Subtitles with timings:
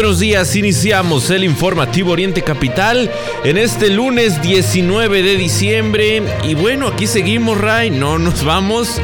[0.00, 3.10] Buenos días, iniciamos el informativo Oriente Capital
[3.44, 6.22] en este lunes 19 de diciembre.
[6.42, 8.98] Y bueno, aquí seguimos Ray, no nos vamos,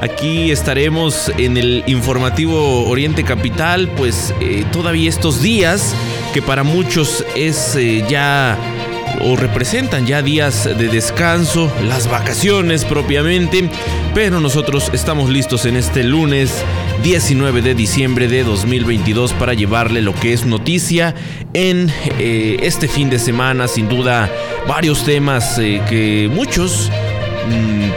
[0.00, 5.94] aquí estaremos en el informativo Oriente Capital pues eh, todavía estos días
[6.34, 8.58] que para muchos es eh, ya
[9.22, 13.70] o representan ya días de descanso, las vacaciones propiamente,
[14.14, 16.64] pero nosotros estamos listos en este lunes
[17.02, 21.14] 19 de diciembre de 2022 para llevarle lo que es noticia
[21.54, 24.30] en eh, este fin de semana, sin duda
[24.68, 26.90] varios temas eh, que muchos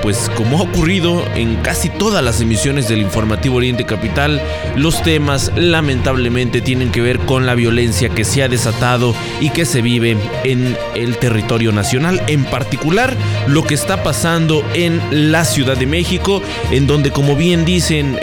[0.01, 4.41] pues como ha ocurrido en casi todas las emisiones del informativo Oriente Capital,
[4.75, 9.65] los temas lamentablemente tienen que ver con la violencia que se ha desatado y que
[9.65, 13.15] se vive en el territorio nacional, en particular
[13.47, 16.41] lo que está pasando en la Ciudad de México,
[16.71, 18.17] en donde como bien dicen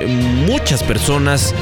[0.46, 1.54] muchas personas,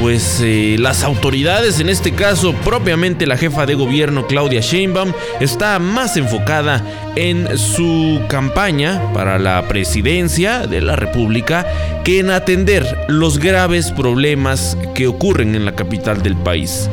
[0.00, 5.78] pues eh, las autoridades, en este caso propiamente la jefa de gobierno Claudia Sheinbaum, está
[5.78, 6.84] más enfocada
[7.16, 11.66] en su campaña para la presidencia de la República
[12.04, 16.88] que en atender los graves problemas que ocurren en la capital del país.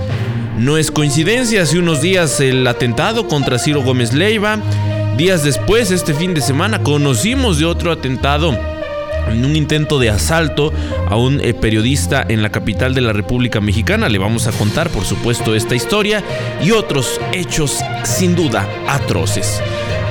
[0.57, 4.59] No es coincidencia, hace unos días el atentado contra Ciro Gómez Leiva,
[5.17, 8.78] días después, este fin de semana, conocimos de otro atentado
[9.29, 10.73] en un intento de asalto
[11.07, 14.09] a un eh, periodista en la capital de la República Mexicana.
[14.09, 16.23] Le vamos a contar, por supuesto, esta historia
[16.63, 19.61] y otros hechos sin duda atroces.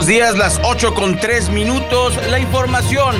[0.00, 2.18] Buenos días, las 8 con 3 minutos.
[2.30, 3.16] La información.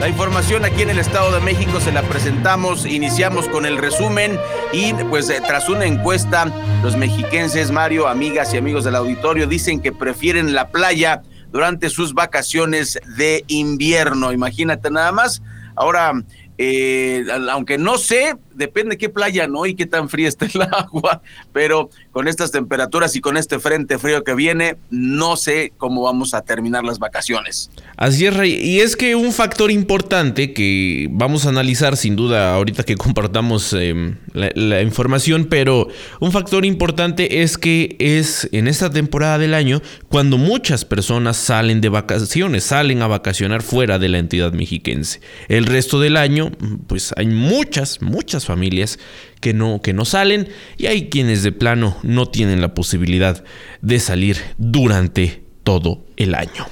[0.00, 4.38] La información aquí en el Estado de México se la presentamos, iniciamos con el resumen
[4.72, 6.46] y pues eh, tras una encuesta,
[6.82, 11.20] los mexiquenses, Mario, amigas y amigos del auditorio, dicen que prefieren la playa
[11.52, 14.32] durante sus vacaciones de invierno.
[14.32, 15.42] Imagínate nada más.
[15.76, 16.12] Ahora,
[16.56, 19.66] eh, aunque no sé, depende qué playa, ¿no?
[19.66, 21.22] Y qué tan fría está el agua,
[21.52, 26.34] pero con estas temperaturas y con este frente frío que viene, no sé cómo vamos
[26.34, 27.70] a terminar las vacaciones.
[27.96, 28.52] Así es, Rey.
[28.54, 33.72] Y es que un factor importante que vamos a analizar sin duda ahorita que compartamos
[33.72, 35.88] em, la, información, pero
[36.20, 41.80] un factor importante es que es en esta temporada del año cuando muchas personas salen
[41.80, 45.20] de vacaciones, salen a vacacionar fuera de la entidad mexiquense.
[45.48, 46.52] El resto del año,
[46.86, 48.98] pues hay muchas, muchas familias
[49.40, 53.44] que no, que no salen y hay quienes de plano no tienen la posibilidad
[53.80, 56.66] de salir durante todo el año.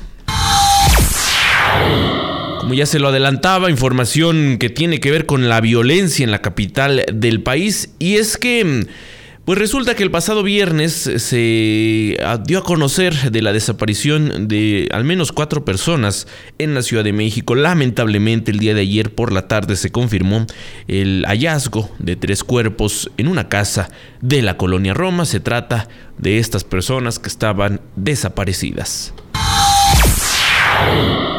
[2.58, 6.42] Como ya se lo adelantaba, información que tiene que ver con la violencia en la
[6.42, 8.86] capital del país y es que
[9.48, 15.04] Pues resulta que el pasado viernes se dio a conocer de la desaparición de al
[15.04, 16.28] menos cuatro personas
[16.58, 17.54] en la Ciudad de México.
[17.54, 20.44] Lamentablemente el día de ayer por la tarde se confirmó
[20.86, 23.88] el hallazgo de tres cuerpos en una casa
[24.20, 25.24] de la colonia Roma.
[25.24, 29.14] Se trata de estas personas que estaban desaparecidas.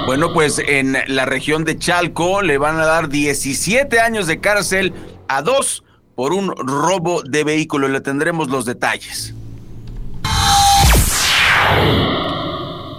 [0.08, 4.94] Bueno, pues en la región de Chalco le van a dar 17 años de cárcel
[5.28, 5.84] a dos
[6.20, 7.88] por un robo de vehículo.
[7.88, 9.34] Le tendremos los detalles.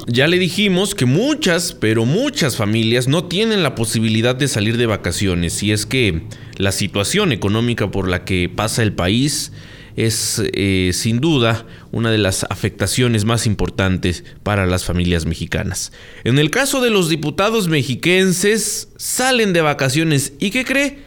[0.06, 4.86] Ya le dijimos que muchas, pero muchas familias no tienen la posibilidad de salir de
[4.86, 6.22] vacaciones y es que
[6.56, 9.52] la situación económica por la que pasa el país
[9.96, 15.92] es eh, sin duda una de las afectaciones más importantes para las familias mexicanas.
[16.24, 21.00] En el caso de los diputados mexiquenses, salen de vacaciones y ¿qué cree?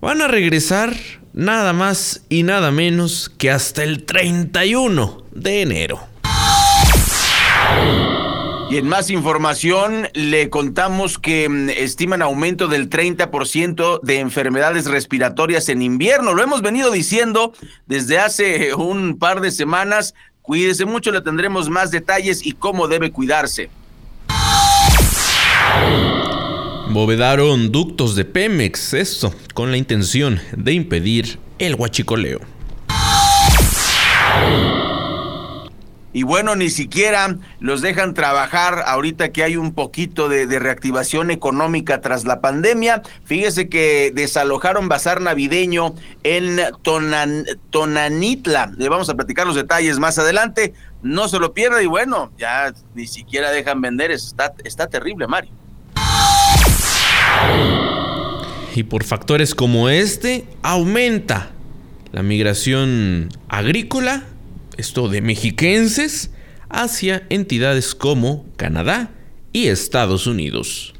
[0.00, 0.96] Van a regresar
[1.32, 6.00] nada más y nada menos que hasta el 31 de enero.
[8.70, 15.68] Y en más información, le contamos que mm, estiman aumento del 30% de enfermedades respiratorias
[15.68, 16.32] en invierno.
[16.32, 17.52] Lo hemos venido diciendo
[17.86, 20.14] desde hace un par de semanas.
[20.40, 23.68] Cuídese mucho, le tendremos más detalles y cómo debe cuidarse.
[26.92, 32.40] Bovedaron ductos de Pemex, esto con la intención de impedir el huachicoleo.
[36.12, 42.02] Y bueno, ni siquiera los dejan trabajar ahorita que hay un poquito de, reactivación económica
[42.02, 43.00] tras la pandemia.
[43.24, 45.94] Fíjese que desalojaron bazar navideño
[46.24, 46.60] en
[47.70, 48.72] Tonanitla.
[48.76, 50.74] Le vamos a platicar los detalles más adelante.
[51.00, 54.10] No se lo pierda y bueno, ya ni siquiera dejan vender.
[54.10, 55.61] Está, está terrible, Mario.
[58.74, 61.50] Y por factores como este, aumenta
[62.12, 64.24] la migración agrícola,
[64.76, 66.30] esto de mexiquenses,
[66.68, 69.10] hacia entidades como Canadá
[69.52, 70.94] y Estados Unidos.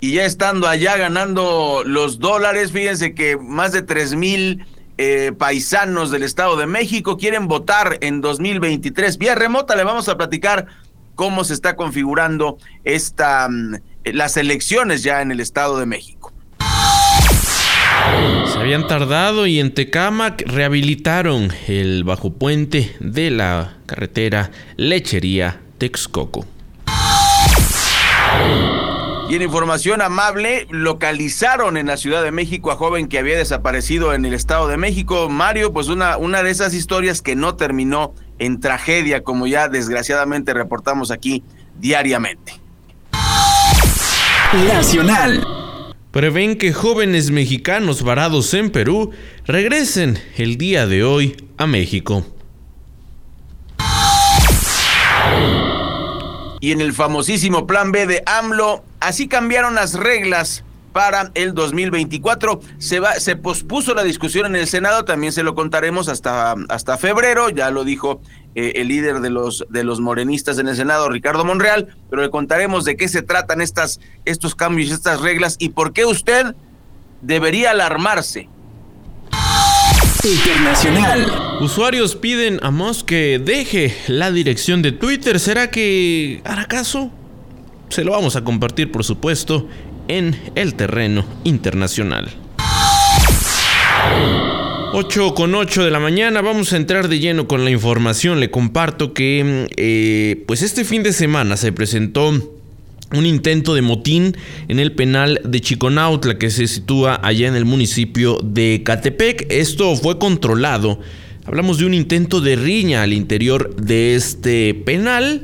[0.00, 4.66] Y ya estando allá ganando los dólares, fíjense que más de 3 mil
[4.98, 9.16] eh, paisanos del Estado de México quieren votar en 2023.
[9.18, 10.66] Vía remota le vamos a platicar
[11.14, 16.32] cómo se está configurando esta, mm, las elecciones ya en el Estado de México.
[18.52, 26.46] Se habían tardado y en Tecámac rehabilitaron el bajo puente de la carretera Lechería Texcoco.
[29.28, 34.12] Y en información amable, localizaron en la Ciudad de México a joven que había desaparecido
[34.12, 35.30] en el Estado de México.
[35.30, 38.12] Mario, pues una, una de esas historias que no terminó
[38.44, 41.44] en tragedia, como ya desgraciadamente reportamos aquí
[41.78, 42.60] diariamente.
[44.52, 45.46] Nacional.
[46.10, 49.12] Prevén que jóvenes mexicanos varados en Perú
[49.46, 52.26] regresen el día de hoy a México.
[56.60, 62.60] Y en el famosísimo plan B de AMLO, así cambiaron las reglas para el 2024.
[62.78, 66.98] Se, va, se pospuso la discusión en el Senado, también se lo contaremos hasta, hasta
[66.98, 68.20] febrero, ya lo dijo
[68.54, 72.30] eh, el líder de los, de los morenistas en el Senado, Ricardo Monreal, pero le
[72.30, 76.54] contaremos de qué se tratan estas, estos cambios, estas reglas y por qué usted
[77.22, 78.48] debería alarmarse.
[80.24, 81.58] Internacional.
[81.60, 85.40] Usuarios piden a Musk que deje la dirección de Twitter.
[85.40, 87.10] ¿Será que hará caso?
[87.88, 89.66] Se lo vamos a compartir, por supuesto,
[90.08, 92.30] en el terreno internacional.
[94.94, 98.40] 8 con 8 de la mañana, vamos a entrar de lleno con la información.
[98.40, 102.30] Le comparto que eh, pues este fin de semana se presentó
[103.14, 104.36] un intento de motín
[104.68, 109.46] en el penal de Chiconautla que se sitúa allá en el municipio de Catepec.
[109.50, 111.00] Esto fue controlado.
[111.44, 115.42] Hablamos de un intento de riña al interior de este penal.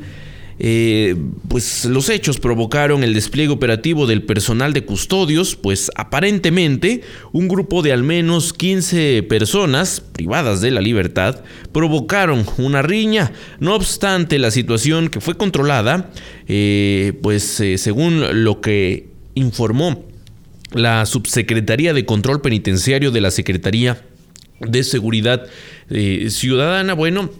[0.60, 1.14] Eh,
[1.46, 7.82] pues los hechos provocaron el despliegue operativo del personal de custodios, pues aparentemente un grupo
[7.82, 13.32] de al menos 15 personas privadas de la libertad provocaron una riña.
[13.60, 16.10] No obstante, la situación que fue controlada,
[16.48, 20.06] eh, pues eh, según lo que informó
[20.72, 24.02] la Subsecretaría de Control Penitenciario de la Secretaría
[24.60, 25.46] de Seguridad
[26.28, 27.30] Ciudadana, bueno,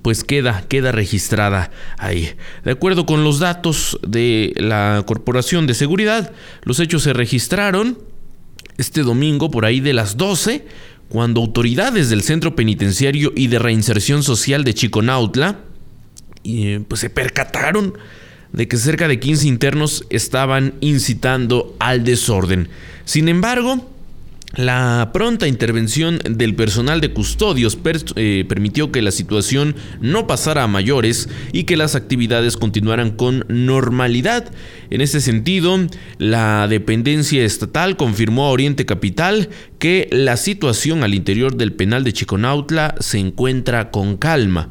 [0.00, 2.30] pues queda, queda registrada ahí.
[2.64, 6.32] De acuerdo con los datos de la Corporación de Seguridad,
[6.62, 7.98] los hechos se registraron
[8.78, 10.64] este domingo por ahí de las 12,
[11.08, 15.58] cuando autoridades del Centro Penitenciario y de Reinserción Social de Chiconautla
[16.88, 17.94] pues se percataron
[18.52, 22.68] de que cerca de 15 internos estaban incitando al desorden.
[23.04, 23.91] Sin embargo,
[24.54, 27.78] La pronta intervención del personal de custodios
[28.16, 33.46] eh, permitió que la situación no pasara a mayores y que las actividades continuaran con
[33.48, 34.52] normalidad.
[34.90, 35.78] En ese sentido,
[36.18, 42.12] la dependencia estatal confirmó a Oriente Capital que la situación al interior del penal de
[42.12, 44.68] Chiconautla se encuentra con calma.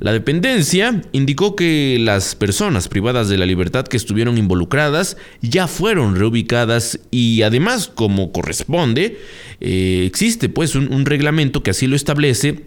[0.00, 6.14] La dependencia indicó que las personas privadas de la libertad que estuvieron involucradas ya fueron
[6.14, 9.18] reubicadas y además, como corresponde,
[9.60, 12.64] eh, existe pues un reglamento que así lo establece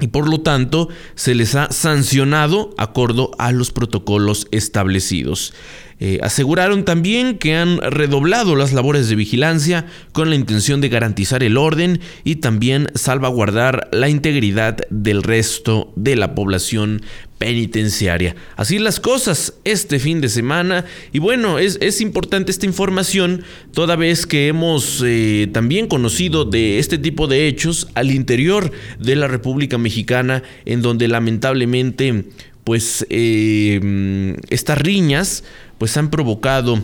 [0.00, 5.54] y por lo tanto se les ha sancionado acuerdo a los protocolos establecidos.
[5.98, 11.42] Eh, aseguraron también que han redoblado las labores de vigilancia con la intención de garantizar
[11.42, 17.00] el orden y también salvaguardar la integridad del resto de la población
[17.38, 18.36] penitenciaria.
[18.56, 20.84] Así las cosas este fin de semana.
[21.12, 26.78] Y bueno, es, es importante esta información toda vez que hemos eh, también conocido de
[26.78, 32.24] este tipo de hechos al interior de la República Mexicana, en donde lamentablemente
[32.64, 35.44] pues eh, estas riñas
[35.78, 36.82] pues han provocado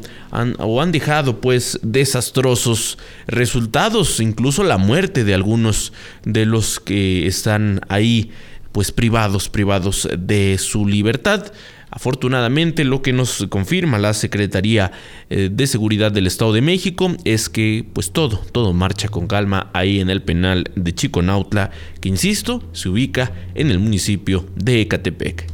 [0.59, 5.93] o han dejado pues desastrosos resultados, incluso la muerte de algunos
[6.25, 8.31] de los que están ahí
[8.73, 11.53] pues privados, privados de su libertad.
[11.95, 14.93] Afortunadamente, lo que nos confirma la Secretaría
[15.29, 19.71] eh, de Seguridad del Estado de México es que pues todo, todo marcha con calma
[19.75, 21.71] ahí en el penal de Chiconautla,
[22.01, 25.52] que insisto, se ubica en el municipio de Ecatepec.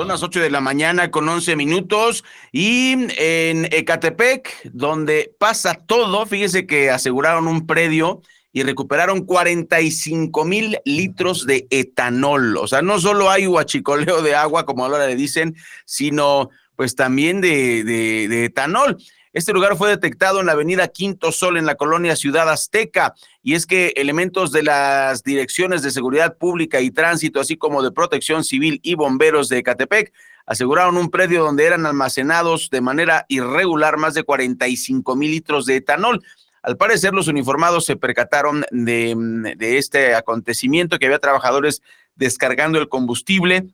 [0.00, 6.24] Son las 8 de la mañana con 11 minutos y en Ecatepec, donde pasa todo,
[6.24, 12.56] fíjese que aseguraron un predio y recuperaron 45 mil litros de etanol.
[12.56, 15.54] O sea, no solo hay huachicoleo de agua, como ahora le dicen,
[15.84, 18.96] sino pues también de, de, de etanol.
[19.32, 23.54] Este lugar fue detectado en la avenida Quinto Sol en la colonia Ciudad Azteca y
[23.54, 28.42] es que elementos de las direcciones de seguridad pública y tránsito, así como de protección
[28.42, 30.12] civil y bomberos de Catepec,
[30.46, 35.76] aseguraron un predio donde eran almacenados de manera irregular más de 45 mil litros de
[35.76, 36.24] etanol.
[36.62, 39.14] Al parecer, los uniformados se percataron de,
[39.56, 41.82] de este acontecimiento, que había trabajadores
[42.16, 43.68] descargando el combustible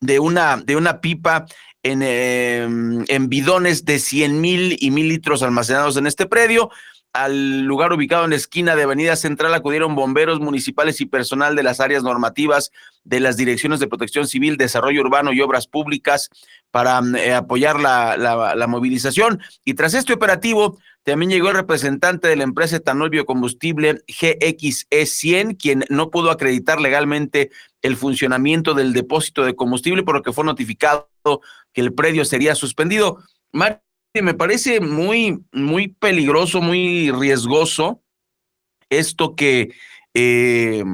[0.00, 1.46] de una, de una pipa
[1.84, 6.70] en, em, en bidones de 100 mil y mil litros almacenados en este predio.
[7.12, 11.62] Al lugar ubicado en la esquina de Avenida Central acudieron bomberos municipales y personal de
[11.62, 12.72] las áreas normativas
[13.04, 16.28] de las direcciones de protección civil, desarrollo urbano y obras públicas
[16.72, 19.40] para eh, apoyar la, movilización.
[19.64, 25.54] Y tras este operativo, también llegó el representante de la empresa etanol biocombustible GXE 100,
[25.54, 27.50] quien no pudo acreditar legalmente
[27.82, 31.08] el funcionamiento del depósito de combustible, por lo que fue notificado
[31.72, 33.22] que el predio sería suspendido.
[33.52, 38.00] me parece muy, muy peligroso, muy riesgoso
[38.88, 39.74] esto que
[40.14, 40.84] eh,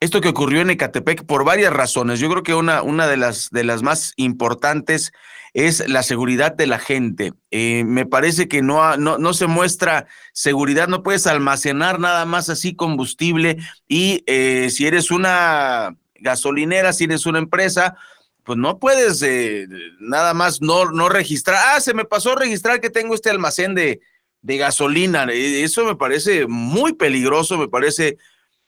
[0.00, 2.20] esto que ocurrió en Ecatepec por varias razones.
[2.20, 5.12] Yo creo que una, una de, las, de las más importantes
[5.54, 7.32] es la seguridad de la gente.
[7.50, 12.50] Eh, me parece que no, no, no, se muestra seguridad, no puedes almacenar nada más
[12.50, 13.56] así combustible
[13.88, 17.96] y eh, si eres una gasolinera, si eres una empresa,
[18.42, 19.66] pues no puedes eh,
[20.00, 21.58] nada más no, no registrar.
[21.68, 24.00] Ah, se me pasó registrar que tengo este almacén de,
[24.42, 25.26] de gasolina.
[25.32, 28.18] Eso me parece muy peligroso, me parece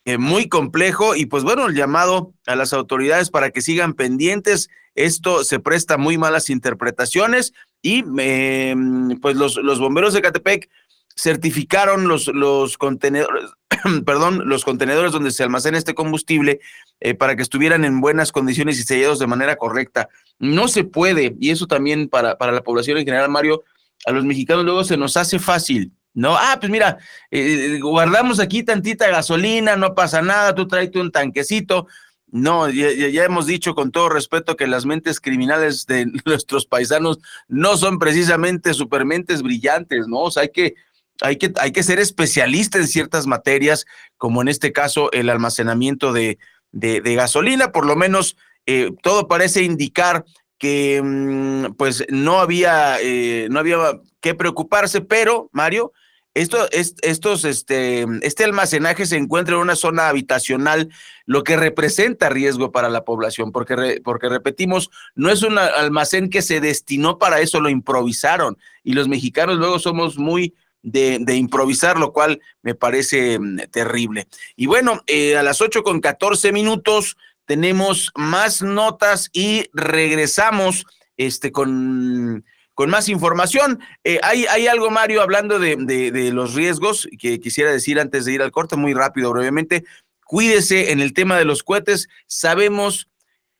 [0.05, 4.69] eh, muy complejo y pues bueno, el llamado a las autoridades para que sigan pendientes.
[4.97, 8.75] Esto se presta muy malas interpretaciones y eh,
[9.21, 10.69] pues los, los bomberos de Catepec
[11.15, 13.51] certificaron los, los contenedores,
[14.05, 16.59] perdón, los contenedores donde se almacena este combustible
[16.99, 20.09] eh, para que estuvieran en buenas condiciones y sellados de manera correcta.
[20.39, 23.63] No se puede, y eso también para, para la población en general, Mario,
[24.05, 26.97] a los mexicanos luego se nos hace fácil no, ah, pues mira,
[27.29, 31.85] eh, guardamos aquí tantita gasolina, no pasa nada, tú tráete un tanquecito.
[32.29, 37.19] No, ya, ya, hemos dicho con todo respeto que las mentes criminales de nuestros paisanos
[37.47, 40.19] no son precisamente supermentes brillantes, ¿no?
[40.19, 40.75] O sea, hay que,
[41.21, 43.85] hay que, hay que ser especialista en ciertas materias,
[44.17, 46.37] como en este caso el almacenamiento de,
[46.71, 50.25] de, de gasolina, por lo menos eh, todo parece indicar
[50.57, 53.77] que mm, pues no había, eh, no había
[54.19, 55.93] que preocuparse, pero Mario,
[56.37, 60.89] esto, estos, este, este almacenaje se encuentra en una zona habitacional,
[61.25, 66.41] lo que representa riesgo para la población, porque, porque repetimos, no es un almacén que
[66.41, 68.57] se destinó para eso, lo improvisaron.
[68.83, 70.53] Y los mexicanos luego somos muy
[70.83, 74.27] de, de, improvisar, lo cual me parece mm, terrible.
[74.55, 80.85] Y bueno, eh, a las 8 con 14 minutos tenemos más notas y regresamos
[81.17, 82.45] este, con
[82.77, 83.79] con más información.
[84.03, 88.43] Eh, hay, algo, Mario, hablando de, de, los riesgos que quisiera decir antes de ir
[88.43, 89.83] al corte, muy rápido, brevemente.
[90.23, 92.07] Cuídese en el tema de los cohetes.
[92.27, 93.09] Sabemos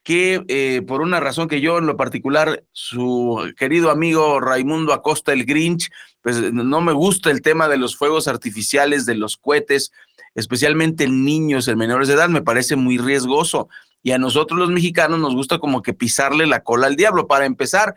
[0.03, 5.33] que eh, por una razón que yo en lo particular, su querido amigo Raimundo Acosta,
[5.33, 5.89] el Grinch,
[6.21, 9.91] pues no me gusta el tema de los fuegos artificiales, de los cohetes,
[10.35, 13.67] especialmente en niños, en menores de edad, me parece muy riesgoso.
[14.03, 17.25] Y a nosotros los mexicanos nos gusta como que pisarle la cola al diablo.
[17.25, 17.95] Para empezar,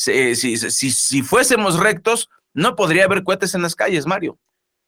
[0.00, 4.38] si, si, fuésemos rectos, no podría haber cohetes en las calles, Mario.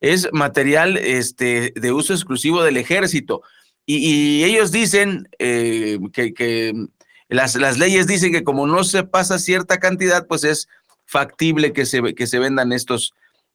[0.00, 3.42] Es material este, de uso exclusivo del ejército.
[3.84, 6.72] Y, ellos dicen eh, que,
[7.28, 10.68] las, las, leyes dicen que como no se pasa cierta cantidad, pues es
[11.04, 13.12] factible que se, que se vendan estos,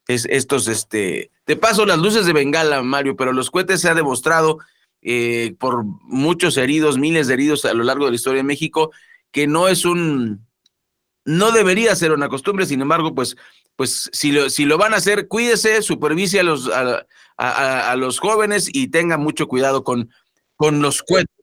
[0.07, 4.59] estos, este, de paso las luces de Bengala, Mario, pero los cohetes se ha demostrado
[5.01, 8.91] eh, por muchos heridos, miles de heridos a lo largo de la historia de México,
[9.31, 10.46] que no es un,
[11.27, 13.35] no debería ser una costumbre, sin embargo, pues,
[13.75, 16.71] pues si lo, si lo van a hacer, cuídese, supervise a los,
[17.37, 20.09] a, los jóvenes y tenga mucho cuidado con,
[20.55, 21.35] con los cohetes,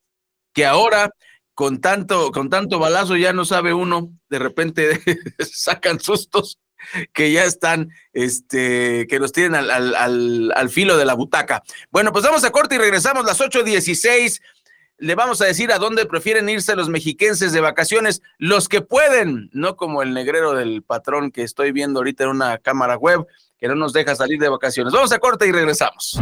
[0.55, 1.11] que ahora
[1.53, 5.03] con tanto, con tanto balazo ya no sabe uno, de repente
[5.38, 6.59] sacan sustos
[7.12, 11.62] que ya están, este, que los tienen al, al, al, filo de la butaca.
[11.91, 14.41] Bueno, pues vamos a corte y regresamos las 8.16
[14.99, 19.51] le vamos a decir a dónde prefieren irse los mexiquenses de vacaciones, los que pueden,
[19.53, 23.27] no como el negrero del patrón que estoy viendo ahorita en una cámara web
[23.59, 24.93] que no nos deja salir de vacaciones.
[24.93, 26.21] Vamos a corte y regresamos.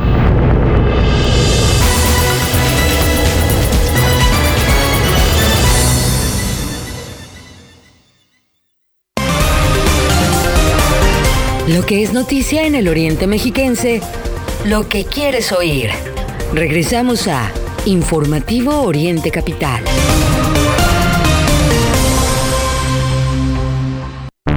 [11.68, 14.02] Lo que es noticia en el Oriente Mexiquense,
[14.64, 15.90] lo que quieres oír.
[16.52, 17.50] Regresamos a
[17.86, 19.82] Informativo Oriente Capital.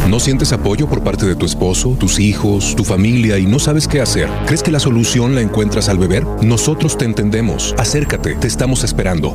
[0.08, 3.88] ¿No sientes apoyo por parte de tu esposo, tus hijos, tu familia y no sabes
[3.88, 4.30] qué hacer?
[4.46, 6.24] ¿Crees que la solución la encuentras al beber?
[6.44, 7.74] Nosotros te entendemos.
[7.80, 9.32] Acércate, te estamos esperando.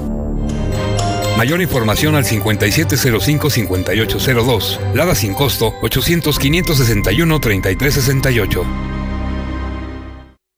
[1.36, 4.78] Mayor información al 5705-5802.
[4.94, 8.62] Lada sin costo 800-561-3368.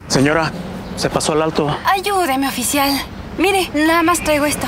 [0.06, 0.52] Señora,
[0.96, 1.74] se pasó al alto.
[1.86, 2.92] Ayúdeme, oficial.
[3.38, 4.66] Mire, nada más traigo esto.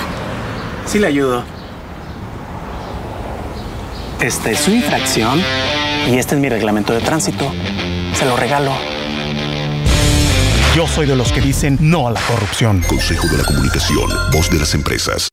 [0.87, 1.45] Sí le ayudo.
[4.21, 5.41] Esta es su infracción
[6.11, 7.53] y este es mi reglamento de tránsito.
[8.15, 8.73] Se lo regalo.
[10.75, 12.83] Yo soy de los que dicen no a la corrupción.
[12.89, 15.29] Consejo de la Comunicación, voz de las empresas.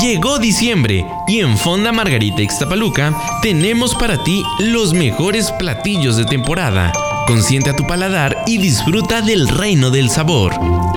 [0.00, 6.92] Llegó diciembre y en Fonda Margarita Ixtapaluca tenemos para ti los mejores platillos de temporada
[7.26, 10.52] Consiente a tu paladar y disfruta del reino del sabor.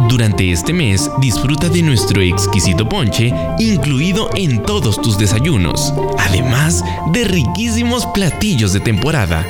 [0.09, 7.23] Durante este mes, disfruta de nuestro exquisito ponche, incluido en todos tus desayunos, además de
[7.23, 9.45] riquísimos platillos de temporada.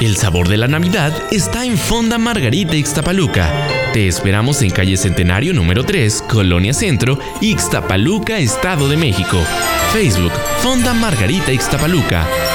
[0.00, 3.92] El sabor de la Navidad está en Fonda Margarita Ixtapaluca.
[3.92, 9.38] Te esperamos en calle Centenario número 3, Colonia Centro, Ixtapaluca, Estado de México.
[9.92, 12.26] Facebook, Fonda Margarita Ixtapaluca.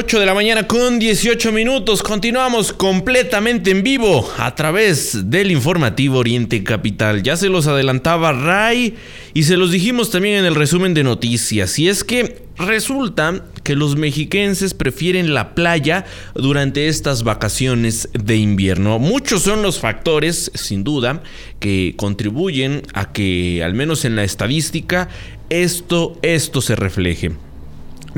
[0.00, 2.04] 8 de la mañana con 18 minutos.
[2.04, 7.24] Continuamos completamente en vivo a través del informativo Oriente Capital.
[7.24, 8.94] Ya se los adelantaba Ray
[9.34, 11.80] y se los dijimos también en el resumen de noticias.
[11.80, 16.04] Y es que resulta que los mexiquenses prefieren la playa
[16.36, 19.00] durante estas vacaciones de invierno.
[19.00, 21.24] Muchos son los factores, sin duda,
[21.58, 25.08] que contribuyen a que, al menos en la estadística,
[25.50, 27.47] esto, esto se refleje.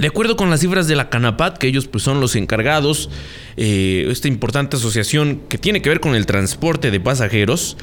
[0.00, 3.10] De acuerdo con las cifras de la Canapat, que ellos pues, son los encargados,
[3.58, 7.76] eh, esta importante asociación que tiene que ver con el transporte de pasajeros,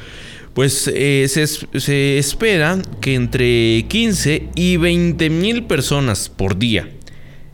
[0.52, 6.88] pues eh, se, espera que entre 15 y 20 mil personas por día,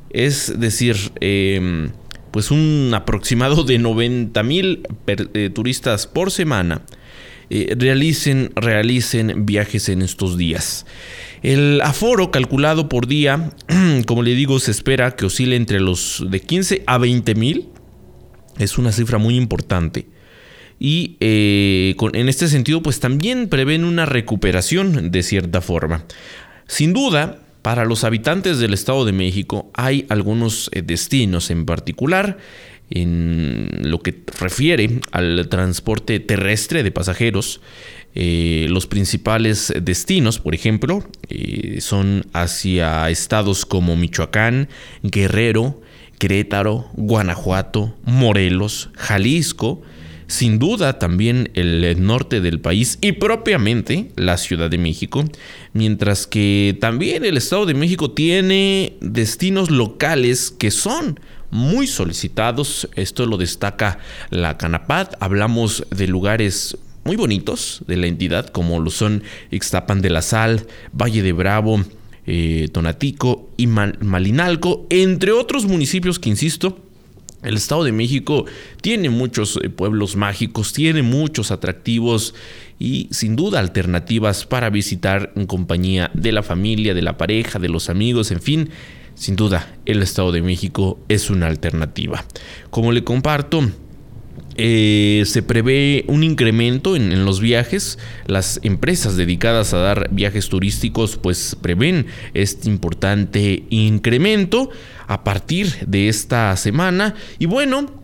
[0.08, 1.90] es decir, em,
[2.30, 6.80] pues un aproximado de 90 mil eh, turistas por semana,
[7.50, 10.86] realicen, realicen viajes en estos días.
[11.44, 13.50] El aforo calculado por día,
[14.06, 17.68] como le digo, se espera que oscile entre los de 15 a 20 mil.
[18.58, 20.06] Es una cifra muy importante.
[20.80, 26.06] Y eh, en este sentido, pues también prevén una recuperación de cierta forma.
[26.66, 32.38] Sin duda, para los habitantes del Estado de México hay algunos eh, destinos en particular
[32.88, 37.60] en lo que refiere al transporte terrestre de pasajeros.
[38.14, 44.68] Eh, los principales destinos, por ejemplo, eh, son hacia estados como Michoacán,
[45.02, 45.80] Guerrero,
[46.18, 49.82] Querétaro, Guanajuato, Morelos, Jalisco,
[50.26, 55.24] sin duda también el norte del país y propiamente la Ciudad de México,
[55.72, 62.88] mientras que también el Estado de México tiene destinos locales que son muy solicitados.
[62.94, 63.98] Esto lo destaca
[64.30, 65.08] la Canapad.
[65.20, 70.66] Hablamos de lugares muy bonitos de la entidad, como lo son Ixtapan de la Sal,
[70.92, 71.84] Valle de Bravo,
[72.26, 76.78] eh, Tonatico y Malinalco, entre otros municipios que, insisto,
[77.42, 78.46] el Estado de México
[78.80, 82.34] tiene muchos eh, pueblos mágicos, tiene muchos atractivos
[82.78, 87.68] y sin duda alternativas para visitar en compañía de la familia, de la pareja, de
[87.68, 88.70] los amigos, en fin.
[89.14, 92.24] Sin duda, el Estado de México es una alternativa.
[92.70, 93.70] Como le comparto,
[94.56, 97.98] eh, se prevé un incremento en, los viajes.
[98.26, 104.70] Las empresas dedicadas a dar viajes turísticos pues prevén este importante incremento
[105.06, 107.14] a partir de esta semana.
[107.38, 108.03] Y bueno,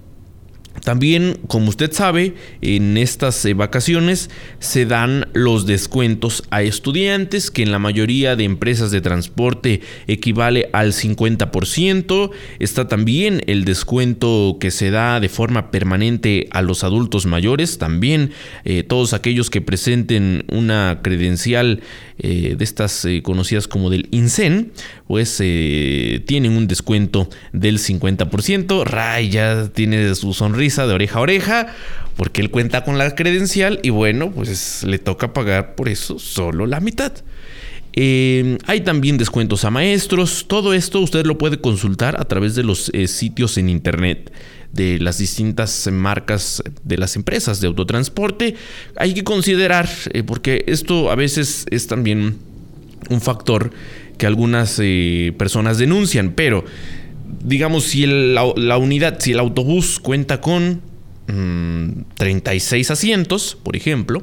[0.84, 7.62] también, como usted sabe, en estas eh, vacaciones se dan los descuentos a estudiantes, que
[7.62, 12.30] en la mayoría de empresas de transporte equivale al 50%.
[12.58, 17.78] Está también el descuento que se da de forma permanente a los adultos mayores.
[17.78, 18.32] También
[18.64, 21.82] eh, todos aquellos que presenten una credencial
[22.18, 24.72] eh, de estas conocidas como del INSEN,
[25.06, 28.84] pues tienen un descuento del 50%.
[28.84, 31.66] Ray ya tiene su sonrisa de oreja a oreja,
[32.16, 36.66] porque él cuenta con la credencial y bueno, pues le toca pagar por eso solo
[36.66, 37.12] la mitad.
[37.92, 40.46] Eh, hay también descuentos a maestros.
[40.46, 44.32] Todo esto usted lo puede consultar a través de los eh, sitios en internet
[44.72, 48.54] de las distintas marcas de las empresas de autotransporte.
[48.96, 52.36] Hay que considerar, eh, porque esto a veces es también
[53.08, 53.72] un factor
[54.16, 54.80] que algunas
[55.38, 56.62] personas denuncian, pero
[57.42, 60.82] digamos, si la, unidad, si el autobús cuenta con
[62.16, 64.22] 36 mm, asientos, por ejemplo,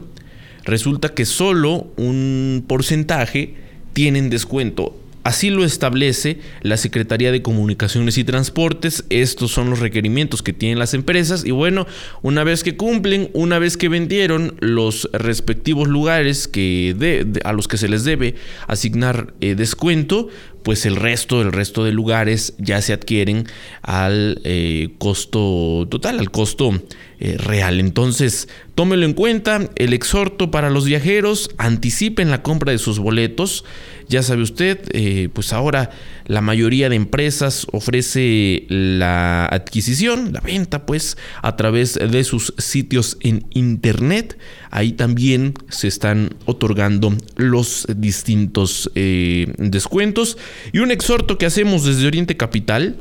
[0.64, 3.56] resulta que solo un porcentaje
[3.94, 4.96] tienen descuento
[5.28, 9.04] Así lo establece la Secretaría de Comunicaciones y Transportes.
[9.10, 11.44] Estos son los requerimientos que tienen las empresas.
[11.44, 11.86] Y bueno,
[12.22, 17.76] una vez que cumplen, una vez que vendieron los respectivos lugares que a los que
[17.76, 18.36] se les debe
[18.68, 20.30] asignar eh, descuento,
[20.64, 23.48] pues el resto, el resto de lugares ya se adquieren
[23.82, 26.72] al eh, costo total, al costo
[27.20, 27.80] eh, real.
[27.80, 33.66] Entonces, tómelo en cuenta, el exhorto para los viajeros, anticipen la compra de sus boletos.
[34.08, 35.90] Ya sabe usted, eh, pues ahora
[36.28, 43.18] la mayoría de empresas ofrece la adquisición, la venta, pues a través de sus sitios
[43.22, 44.38] en internet.
[44.70, 50.38] Ahí también se están otorgando los distintos eh, descuentos.
[50.72, 52.98] Y un exhorto que hacemos desde Oriente Capital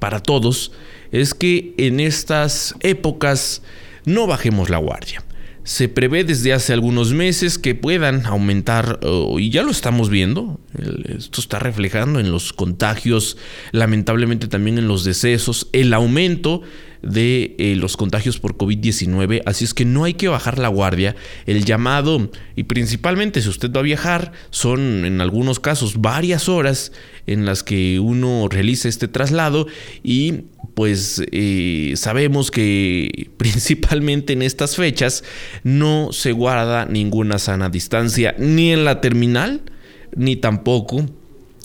[0.00, 0.72] para todos
[1.12, 3.62] es que en estas épocas
[4.04, 5.22] no bajemos la guardia.
[5.64, 8.98] Se prevé desde hace algunos meses que puedan aumentar,
[9.38, 10.58] y ya lo estamos viendo,
[11.04, 13.36] esto está reflejando en los contagios,
[13.70, 16.62] lamentablemente también en los decesos, el aumento
[17.02, 21.16] de eh, los contagios por COVID-19, así es que no hay que bajar la guardia.
[21.46, 26.92] El llamado, y principalmente si usted va a viajar, son en algunos casos varias horas
[27.26, 29.66] en las que uno realiza este traslado
[30.02, 35.24] y pues eh, sabemos que principalmente en estas fechas
[35.64, 39.62] no se guarda ninguna sana distancia ni en la terminal
[40.16, 41.06] ni tampoco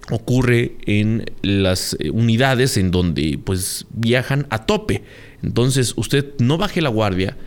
[0.10, 5.04] ocurre en las eh, unidades en donde pues viajan a tope.
[5.44, 7.38] Entonces usted no baje la guardia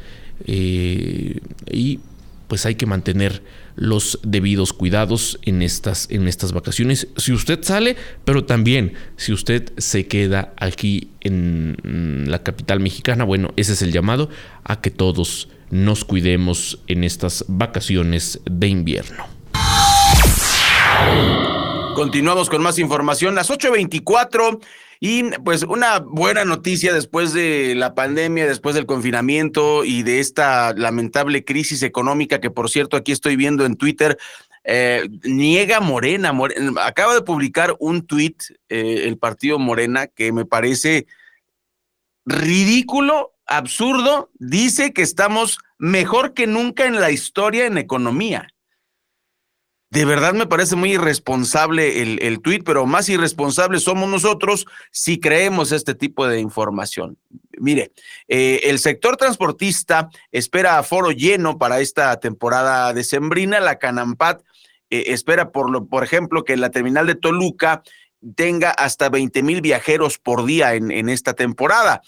[0.46, 2.00] eh, y
[2.48, 3.42] pues hay que mantener
[3.76, 7.06] los debidos cuidados en estas, en estas vacaciones.
[7.16, 13.52] Si usted sale, pero también si usted se queda aquí en la capital mexicana, bueno,
[13.56, 14.30] ese es el llamado
[14.64, 19.24] a que todos nos cuidemos en estas vacaciones de invierno.
[21.94, 23.34] Continuamos con más información.
[23.34, 24.60] Las 8.24
[25.02, 30.74] Y pues una buena noticia después de la pandemia, después del confinamiento y de esta
[30.74, 34.18] lamentable crisis económica que por cierto aquí estoy viendo en Twitter,
[34.62, 36.36] eh, niega Morena,
[36.82, 41.06] Acaba de publicar un tuit eh, el partido Morena que me parece
[42.26, 44.30] ridículo, absurdo.
[44.38, 48.48] Dice que estamos mejor que nunca en la historia en economía.
[49.90, 55.18] De verdad me parece muy irresponsable el, el tuit, pero más irresponsables somos nosotros si
[55.18, 57.18] creemos este tipo de información.
[57.58, 57.90] Mire,
[58.28, 63.58] eh, el sector transportista espera a foro lleno para esta temporada decembrina.
[63.58, 64.42] La Canampat
[64.90, 67.82] eh, espera, por, lo, por ejemplo, que la terminal de Toluca
[68.36, 72.00] tenga hasta 20 mil viajeros por día en, en esta temporada.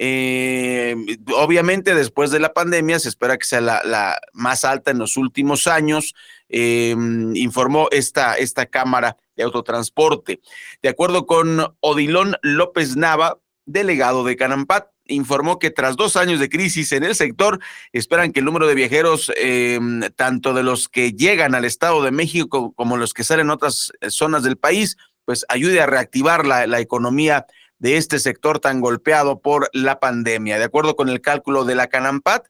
[0.00, 0.94] Eh,
[1.34, 5.66] obviamente, después de la pandemia, se espera que sea la, más alta en los últimos
[5.66, 6.14] años,
[6.48, 6.94] eh,
[7.34, 10.40] informó esta, esta Cámara de Autotransporte.
[10.82, 16.48] De acuerdo con Odilón López Nava, delegado de Canampat, informó que tras dos años de
[16.48, 17.60] crisis en el sector,
[17.92, 19.78] esperan que el número de viajeros, eh,
[20.16, 23.92] tanto de los que llegan al Estado de México como los que salen en otras
[24.08, 27.46] zonas del país, pues ayude a reactivar la, la economía
[27.78, 30.58] de este sector tan golpeado por la pandemia.
[30.58, 32.46] De acuerdo con el cálculo de la Canampat,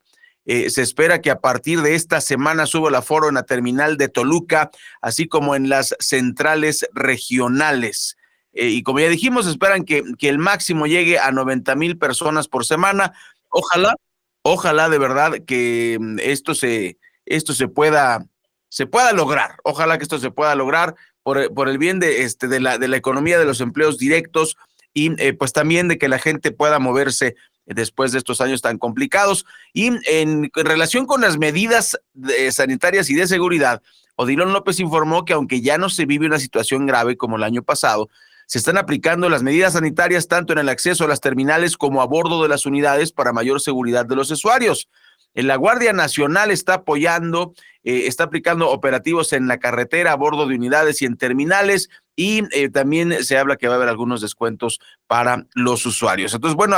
[0.51, 3.99] eh, se espera que a partir de esta semana suba el aforo en la terminal
[3.99, 4.71] de Toluca,
[5.03, 8.17] así como en las centrales regionales.
[8.55, 12.49] Eh, y como ya dijimos, esperan que, que el máximo llegue a 90 mil personas
[12.49, 13.13] por semana.
[13.51, 13.95] Ojalá,
[14.41, 18.25] ojalá de verdad que mm, esto se, esto se pueda,
[18.71, 19.57] se pueda lograr.
[19.65, 22.89] Ojalá que esto se pueda lograr por, por el bien de, este, de, la, de
[22.89, 24.57] la economía, de los empleos directos,
[24.95, 27.37] y eh, pues también de que la gente pueda moverse
[27.75, 29.47] después de estos años tan complicados.
[29.73, 31.99] Y en, relación con las medidas
[32.51, 33.83] sanitarias y de seguridad,
[34.17, 37.63] Odilon López informó que aunque ya no se vive una situación grave como el año
[37.63, 38.09] pasado,
[38.47, 42.07] se están aplicando las medidas sanitarias tanto en el acceso a las terminales como a
[42.07, 44.89] bordo de las unidades para mayor seguridad de los usuarios.
[45.35, 47.53] La Guardia Nacional está apoyando,
[47.85, 52.43] eh, está aplicando operativos en la carretera, a bordo de unidades y en terminales, y
[52.51, 56.35] eh, también se habla que va a haber algunos descuentos para los usuarios.
[56.35, 56.77] Entonces, bueno,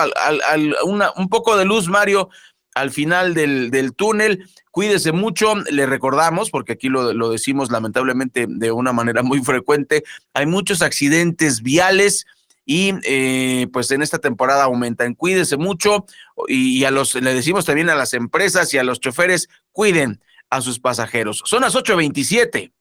[1.17, 2.29] un poco de luz, Mario,
[2.75, 4.47] al final del, túnel.
[4.71, 10.45] Cuídese mucho, le recordamos, porque aquí lo, decimos lamentablemente de una manera muy frecuente, hay
[10.45, 12.27] muchos accidentes viales
[12.67, 15.15] y eh, pues en esta temporada aumentan.
[15.15, 16.05] Cuídese mucho
[16.49, 20.61] y, a los, le decimos también a las empresas y a los choferes, cuiden a
[20.61, 21.43] sus pasajeros.
[21.47, 22.73] Son las 8.27.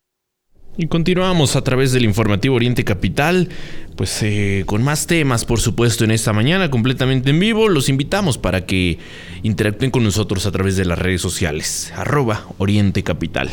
[0.82, 3.50] Y continuamos a través del informativo Oriente Capital,
[3.98, 7.68] pues eh, con más temas, por supuesto, en esta mañana, completamente en vivo.
[7.68, 8.98] Los invitamos para que
[9.44, 13.50] interactúen con nosotros a través de las redes sociales, arroba Oriente Capital.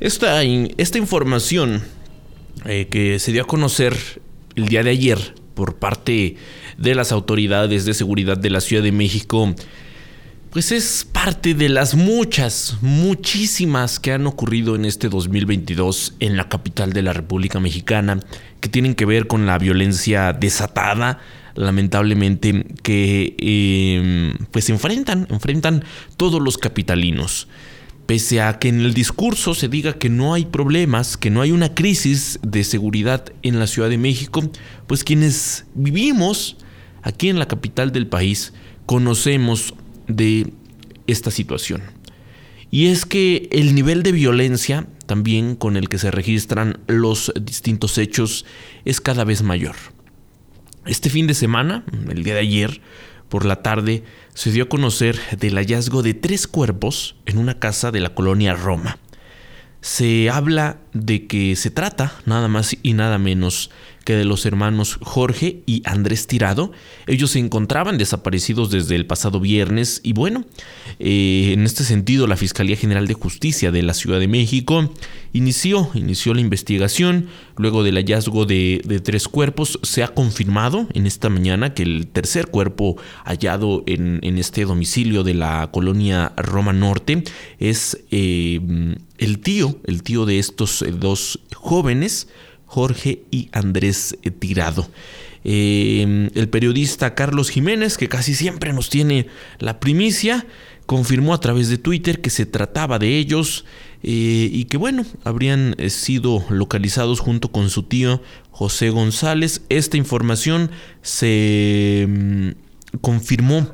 [0.00, 1.82] Esta, esta información
[2.66, 3.96] eh, que se dio a conocer
[4.54, 5.18] el día de ayer
[5.54, 6.36] por parte
[6.76, 9.54] de las autoridades de seguridad de la Ciudad de México
[10.54, 16.48] pues es parte de las muchas, muchísimas que han ocurrido en este 2022 en la
[16.48, 18.20] capital de la República Mexicana,
[18.60, 21.18] que tienen que ver con la violencia desatada,
[21.56, 25.82] lamentablemente, que eh, pues enfrentan, enfrentan
[26.16, 27.48] todos los capitalinos.
[28.06, 31.50] Pese a que en el discurso se diga que no hay problemas, que no hay
[31.50, 34.48] una crisis de seguridad en la Ciudad de México,
[34.86, 36.58] pues quienes vivimos
[37.02, 38.52] aquí en la capital del país
[38.86, 39.74] conocemos
[40.06, 40.52] de
[41.06, 41.82] esta situación.
[42.70, 47.98] Y es que el nivel de violencia también con el que se registran los distintos
[47.98, 48.46] hechos
[48.84, 49.76] es cada vez mayor.
[50.86, 52.80] Este fin de semana, el día de ayer,
[53.28, 57.90] por la tarde, se dio a conocer del hallazgo de tres cuerpos en una casa
[57.90, 58.98] de la colonia Roma.
[59.80, 63.70] Se habla de que se trata nada más y nada menos
[64.04, 66.72] que de los hermanos Jorge y Andrés Tirado.
[67.06, 70.44] Ellos se encontraban desaparecidos desde el pasado viernes y bueno,
[70.98, 74.90] eh, en este sentido la Fiscalía General de Justicia de la Ciudad de México
[75.32, 77.28] inició, inició la investigación.
[77.56, 82.48] Luego del hallazgo de, tres cuerpos, se ha confirmado en esta mañana que el tercer
[82.48, 87.22] cuerpo hallado en, este domicilio de la colonia Roma Norte
[87.58, 88.60] es eh,
[89.18, 92.28] el tío, el tío de estos dos jóvenes.
[92.66, 94.90] Jorge y Andrés Tirado.
[95.44, 99.26] Em, el periodista Carlos Jiménez, que casi siempre nos tiene
[99.58, 100.46] la primicia,
[100.86, 103.64] confirmó a través de Twitter que se trataba de ellos
[104.02, 109.62] eh, y que bueno, habrían eh, sido localizados junto con su tío José González.
[109.68, 110.70] Esta información
[111.02, 112.54] se em,
[113.02, 113.70] confirmó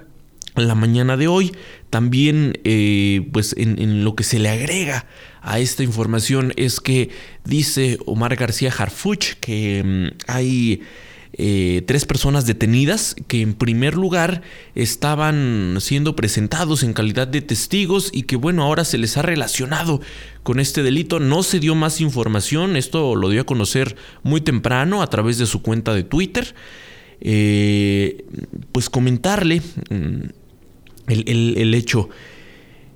[0.57, 1.53] la mañana de hoy.
[1.89, 5.07] También, eh, pues en, lo que se le agrega
[5.43, 7.11] a esta información es que
[7.45, 10.83] dice Omar García Harfuch que mm, hay
[11.33, 14.43] eh, tres personas detenidas que en primer lugar
[14.75, 20.01] estaban siendo presentados en calidad de testigos y que bueno, ahora se les ha relacionado
[20.43, 21.21] con este delito.
[21.21, 25.47] No se dio más información, esto lo dio a conocer muy temprano a través de
[25.47, 26.55] su cuenta de Twitter.
[27.21, 28.25] Eh,
[28.73, 30.21] pues comentarle mm,
[31.07, 32.09] el, hecho.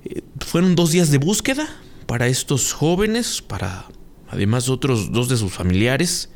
[0.03, 1.69] Eh, fueron dos días de búsqueda
[2.05, 3.85] para estos jóvenes, para
[4.29, 6.29] además otros dos de sus familiares.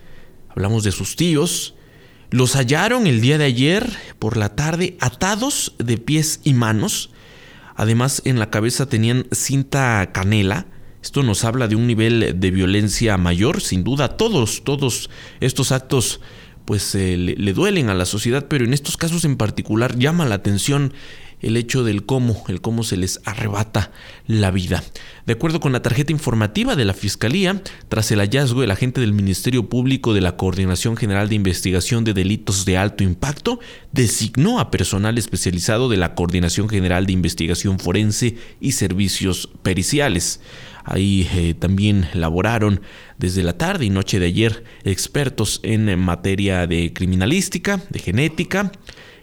[0.49, 1.75] Hablamos de sus tíos.
[2.32, 7.12] Los hallaron el día de ayer por la tarde atados de pies y manos.
[7.75, 10.67] Además en la cabeza tenían cinta canela.
[11.01, 14.17] Esto nos habla de un nivel de violencia mayor, sin duda.
[14.17, 16.19] Todos, todos estos actos
[16.69, 20.36] pues eh, le, duelen a la sociedad, pero en estos casos en particular llama la
[20.36, 20.93] atención
[21.41, 23.91] el hecho del cómo, el cómo se les arrebata
[24.27, 24.84] la vida.
[25.25, 29.13] De acuerdo con la tarjeta informativa de la Fiscalía, tras el hallazgo, el agente del
[29.13, 33.60] Ministerio Público de la Coordinación General de Investigación de Delitos de Alto Impacto
[33.91, 40.39] designó a personal especializado de la Coordinación General de Investigación Forense y Servicios Periciales.
[40.83, 42.81] Ahí eh, también laboraron
[43.17, 48.71] desde la tarde y noche de ayer expertos en materia de criminalística, de genética,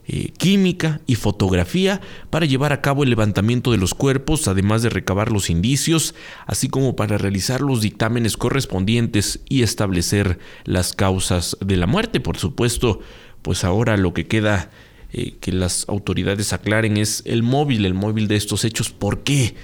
[0.08, 4.88] eh, química y fotografía para llevar a cabo el levantamiento de los cuerpos, además de
[4.88, 6.14] recabar los indicios,
[6.46, 12.20] así como para realizar los dictámenes correspondientes y establecer las causas de la muerte.
[12.20, 13.00] Por supuesto,
[13.42, 14.70] pues ahora lo que queda
[15.12, 19.56] eh, que las autoridades aclaren es el móvil, el móvil de estos hechos, por qué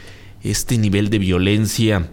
[0.42, 2.10] este nivel de violencia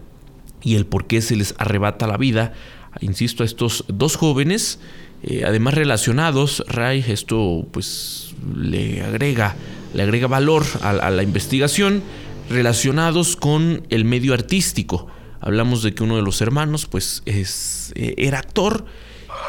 [0.61, 2.53] y el por qué se les arrebata la vida,
[3.01, 4.79] insisto, a estos dos jóvenes
[5.21, 9.55] eh, además relacionados, Ray, esto pues le agrega,
[9.93, 12.01] le agrega valor a, la investigación,
[12.49, 15.07] relacionados con el medio artístico.
[15.41, 18.85] Hablamos de que uno de los hermanos pues es, eh, era actor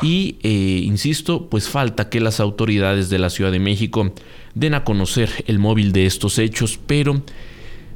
[0.02, 4.12] y, eh, insisto, pues falta que las autoridades de la Ciudad de México
[4.54, 7.22] den a conocer el móvil de estos hechos, pero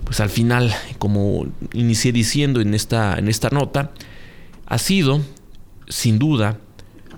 [0.05, 3.93] pues al final, como inicié diciendo en esta, en esta nota,
[4.67, 5.21] ha sido,
[5.89, 6.59] sin duda,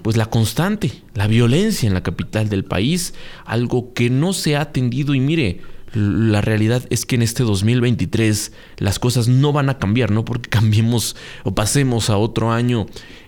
[0.03, 4.61] pues la constante, la violencia en la capital del país, algo que no se ha
[4.61, 5.14] atendido.
[5.14, 10.11] Y mire, la realidad es que en este 2023 las cosas no van a cambiar,
[10.11, 12.87] no porque cambiemos o pasemos a otro año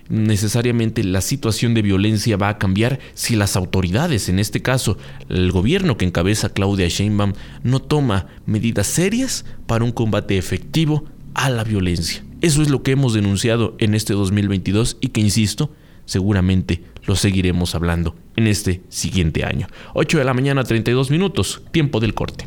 [0.08, 5.52] necesariamente la situación de violencia va a cambiar si las autoridades, en este caso el
[5.52, 11.64] gobierno que encabeza Claudia Sheinbaum, no toma medidas serias para un combate efectivo a la
[11.64, 12.24] violencia.
[12.40, 15.72] Eso es lo que hemos denunciado en este 2022 y que, insisto,
[16.04, 19.66] seguramente lo seguiremos hablando en este siguiente año.
[19.94, 22.46] 8 de la mañana, 32 minutos, tiempo del corte.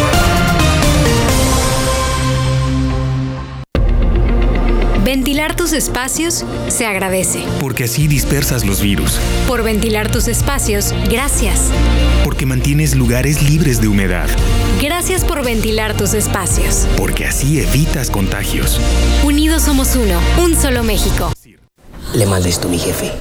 [5.13, 7.43] Ventilar tus espacios se agradece.
[7.59, 9.19] Porque así dispersas los virus.
[9.45, 11.69] Por ventilar tus espacios, gracias.
[12.23, 14.29] Porque mantienes lugares libres de humedad.
[14.81, 16.87] Gracias por ventilar tus espacios.
[16.95, 18.79] Porque así evitas contagios.
[19.25, 21.33] Unidos somos uno, un solo México.
[22.13, 23.11] Le manda esto a mi jefe.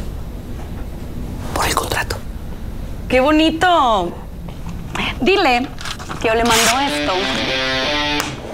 [1.57, 2.14] Por el contrato.
[3.09, 4.14] ¡Qué bonito!
[5.20, 5.66] Dile
[6.22, 7.14] que yo le mando esto,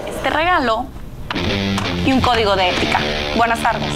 [0.07, 0.87] este regalo
[2.07, 2.99] y un código de ética.
[3.35, 3.91] Buenas tardes.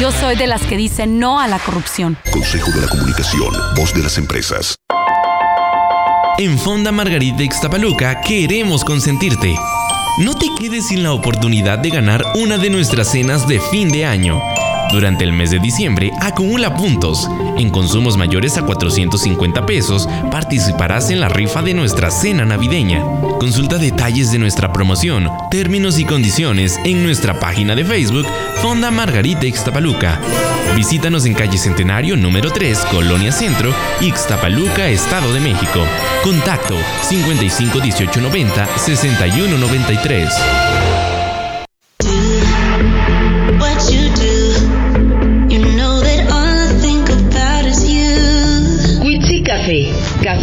[0.00, 2.18] Yo soy de las que dicen no a la corrupción.
[2.30, 4.76] Consejo de la Comunicación, voz de las empresas.
[6.36, 9.54] En Fonda Margarita Ixtapaluca queremos consentirte.
[10.18, 14.04] No te quedes sin la oportunidad de ganar una de nuestras cenas de fin de
[14.04, 14.42] año.
[14.94, 17.28] Durante el mes de diciembre, acumula puntos.
[17.58, 23.02] En consumos mayores a 450 pesos, participarás en la rifa de nuestra cena navideña.
[23.40, 28.24] Consulta detalles de nuestra promoción, términos y condiciones en nuestra página de Facebook
[28.62, 30.20] Fonda Margarita Ixtapaluca.
[30.76, 35.84] Visítanos en calle Centenario número 3, Colonia Centro, Ixtapaluca, Estado de México.
[36.22, 40.83] Contacto 55 18 90 61 93.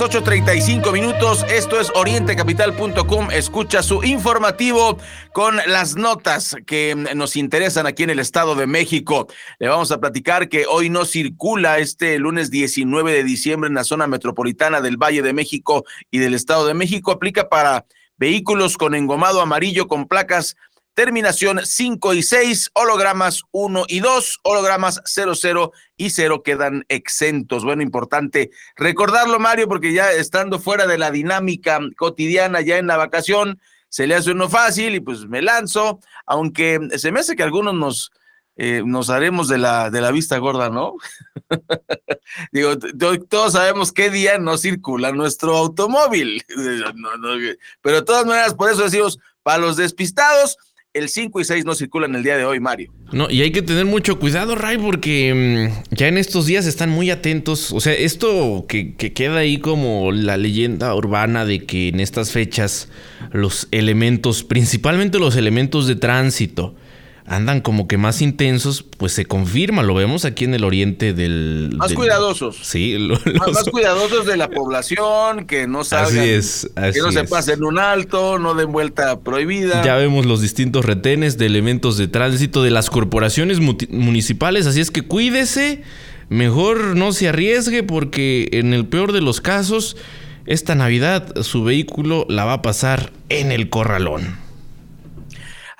[0.00, 1.44] Las 8.35 minutos.
[1.50, 3.30] Esto es orientecapital.com.
[3.32, 4.96] Escucha su informativo
[5.32, 9.26] con las notas que nos interesan aquí en el Estado de México.
[9.58, 13.84] Le vamos a platicar que hoy no circula este lunes 19 de diciembre en la
[13.84, 17.12] zona metropolitana del Valle de México y del Estado de México.
[17.12, 17.84] Aplica para
[18.16, 20.56] vehículos con engomado amarillo con placas
[20.94, 27.64] terminación 5 y 6, hologramas 1 y 2, hologramas 00 y 0 quedan exentos.
[27.64, 32.96] Bueno, importante recordarlo, Mario, porque ya estando fuera de la dinámica cotidiana, ya en la
[32.96, 37.42] vacación, se le hace uno fácil y pues me lanzo, aunque se me hace que
[37.42, 38.12] algunos nos,
[38.56, 40.94] eh, nos haremos de la, de la vista gorda, ¿no?
[42.52, 42.78] Digo,
[43.28, 46.44] todos sabemos qué día no circula nuestro automóvil,
[47.82, 50.56] pero de todas maneras, por eso decimos, para los despistados,
[50.92, 52.92] el 5 y 6 no circulan el día de hoy, Mario.
[53.12, 56.90] No, y hay que tener mucho cuidado, Ray, porque mm, ya en estos días están
[56.90, 57.72] muy atentos.
[57.72, 62.32] O sea, esto que, que, queda ahí como la leyenda urbana de que en estas
[62.32, 62.88] fechas
[63.30, 66.74] los elementos, principalmente los elementos de tránsito,
[67.30, 71.72] andan como que más intensos, pues se confirma, lo vemos aquí en el oriente del...
[71.76, 72.58] Más cuidadosos.
[72.60, 72.98] Sí,
[73.38, 77.78] más, cuidadosos de la población, que no salgan, así es, que no se pasen un
[77.78, 79.84] alto, no den vuelta prohibida.
[79.84, 84.90] Ya vemos los distintos retenes de elementos de tránsito de las corporaciones municipales, así es
[84.90, 85.82] que cuídese,
[86.30, 89.96] mejor no se arriesgue porque en el peor de los casos,
[90.46, 94.39] esta Navidad su vehículo la va a pasar en el corralón.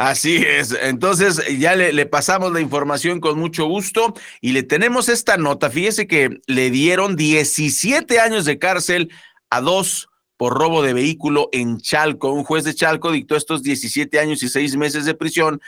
[0.01, 0.75] Así es.
[0.81, 5.69] Entonces ya le, pasamos la información con mucho gusto y le tenemos esta nota.
[5.69, 9.13] Fíjese que le dieron 17 años de cárcel
[9.51, 12.33] a dos por robo de vehículo en Chalco.
[12.33, 15.61] Un juez de Chalco dictó estos 17 años y seis meses de prisión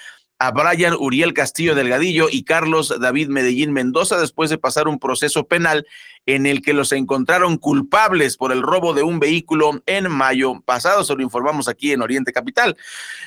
[0.43, 5.47] a Brian Uriel Castillo Delgadillo y Carlos David Medellín Mendoza después de pasar un proceso
[5.47, 5.86] penal
[6.26, 11.05] en el que los encontraron culpables por el robo de un vehículo en mayo pasado.
[11.05, 12.76] Se lo informamos aquí en Oriente Capital.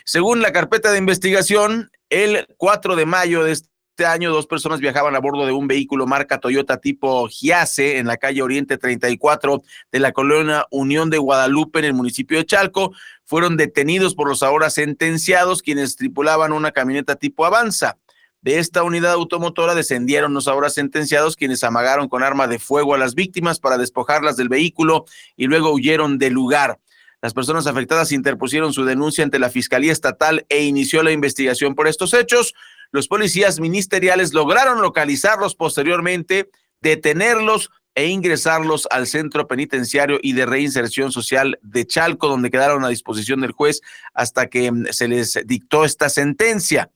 [0.03, 5.15] Según la carpeta de investigación, el 4 de mayo de este año, dos personas viajaban
[5.15, 9.99] a bordo de un vehículo marca Toyota tipo Giace en la calle Oriente 34 de
[9.99, 12.91] la colonia Unión de Guadalupe en el municipio de Chalco.
[13.25, 17.97] Fueron detenidos por los ahora sentenciados, quienes tripulaban una camioneta tipo Avanza.
[18.41, 22.99] De esta unidad automotora descendieron los ahora sentenciados, quienes amagaron con arma de fuego a
[22.99, 25.05] las víctimas para despojarlas del vehículo
[25.35, 26.79] y luego huyeron del lugar.
[27.23, 31.87] Las personas afectadas interpusieron su denuncia ante la Fiscalía Estatal e inició la investigación por
[31.87, 32.53] estos hechos.
[32.91, 36.51] Los policías ministeriales lograron localizarlos posteriormente,
[36.81, 42.89] detenerlos e ingresarlos al centro penitenciario y de reinserción social de Chalco, donde quedaron a
[42.89, 43.81] disposición del juez
[44.13, 46.91] hasta que mm, se les dictó esta sentencia.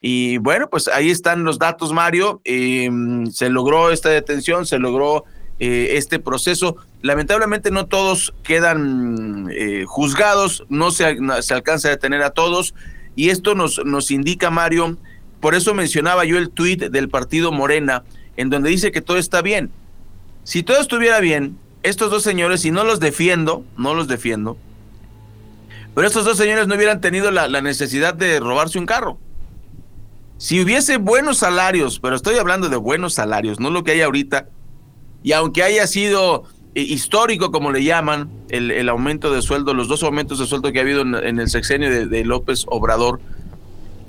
[0.00, 2.40] Y bueno, pues ahí están los datos, Mario.
[2.46, 5.24] Mm, se logró esta detención, se logró
[5.58, 6.76] eh, este proceso.
[7.02, 12.74] Lamentablemente no todos quedan mm, eh, juzgados, no se, se, alcanza a detener a todos.
[13.14, 14.96] Y esto nos, nos indica, Mario,
[15.40, 18.04] por eso mencionaba yo el tuit del partido Morena,
[18.38, 19.70] en donde dice que todo está bien.
[20.50, 24.56] Si todo estuviera bien, estos dos señores, y no los defiendo, no los defiendo,
[25.94, 29.16] pero estos dos señores no hubieran tenido la, necesidad de robarse un carro.
[30.38, 34.48] Si hubiese buenos salarios, pero estoy hablando de buenos salarios, no lo que hay ahorita,
[35.22, 36.42] y aunque haya sido
[36.74, 40.80] eh, histórico, como le llaman, el, aumento de sueldo, los dos aumentos de sueldo que
[40.80, 43.20] ha habido en, el sexenio de López Obrador,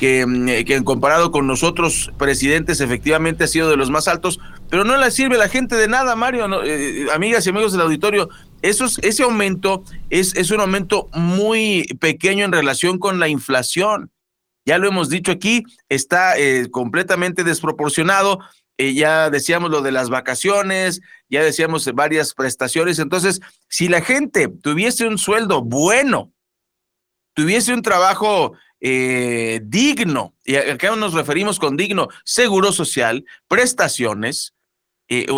[0.01, 4.83] que, mm, que comparado con nosotros presidentes efectivamente ha sido de los más altos, pero
[4.83, 8.27] no le sirve a la gente de nada, Mario, eh, amigas y amigos del auditorio.
[8.63, 14.09] Eso ese aumento es, es un aumento muy pequeño en relación con la inflación.
[14.65, 18.39] Ya lo hemos dicho aquí, está eh, completamente desproporcionado.
[18.79, 22.97] Eh, ya decíamos lo de las vacaciones, ya decíamos varias prestaciones.
[22.97, 26.31] Entonces, si la gente tuviese un sueldo bueno,
[27.35, 34.53] tuviese un trabajo eh, digno, y a qué nos referimos con digno, seguro social, prestaciones,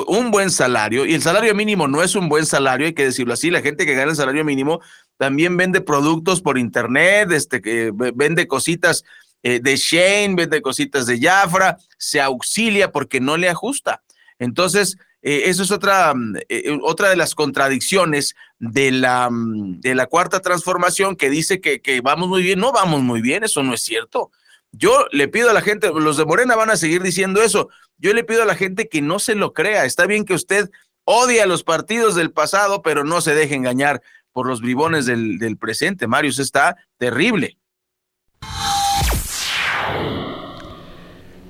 [0.08, 3.34] un buen salario, y el salario mínimo no es un buen salario, hay que decirlo
[3.34, 4.82] así, la gente que gana el salario mínimo
[5.18, 9.04] también vende productos por internet, este, que vende cositas
[9.42, 14.04] eh, de Shane, vende cositas de Jafra, se auxilia porque no le ajusta.
[14.40, 19.96] Entonces, eh, eso es otra, mm, eh, otra de las contradicciones de la, mm, de
[19.96, 22.60] la cuarta transformación que dice que, vamos muy bien.
[22.60, 24.32] No vamos muy bien, eso no es cierto.
[24.74, 27.70] Yo le pido a la gente, los de Morena van a seguir diciendo eso.
[27.98, 29.86] Yo le pido a la gente que no se lo crea.
[29.86, 30.70] Está bien que usted
[31.06, 34.02] odie a los partidos del pasado, pero no se deje engañar
[34.34, 36.08] por los bribones del, del presente.
[36.08, 37.58] Mario, está terrible.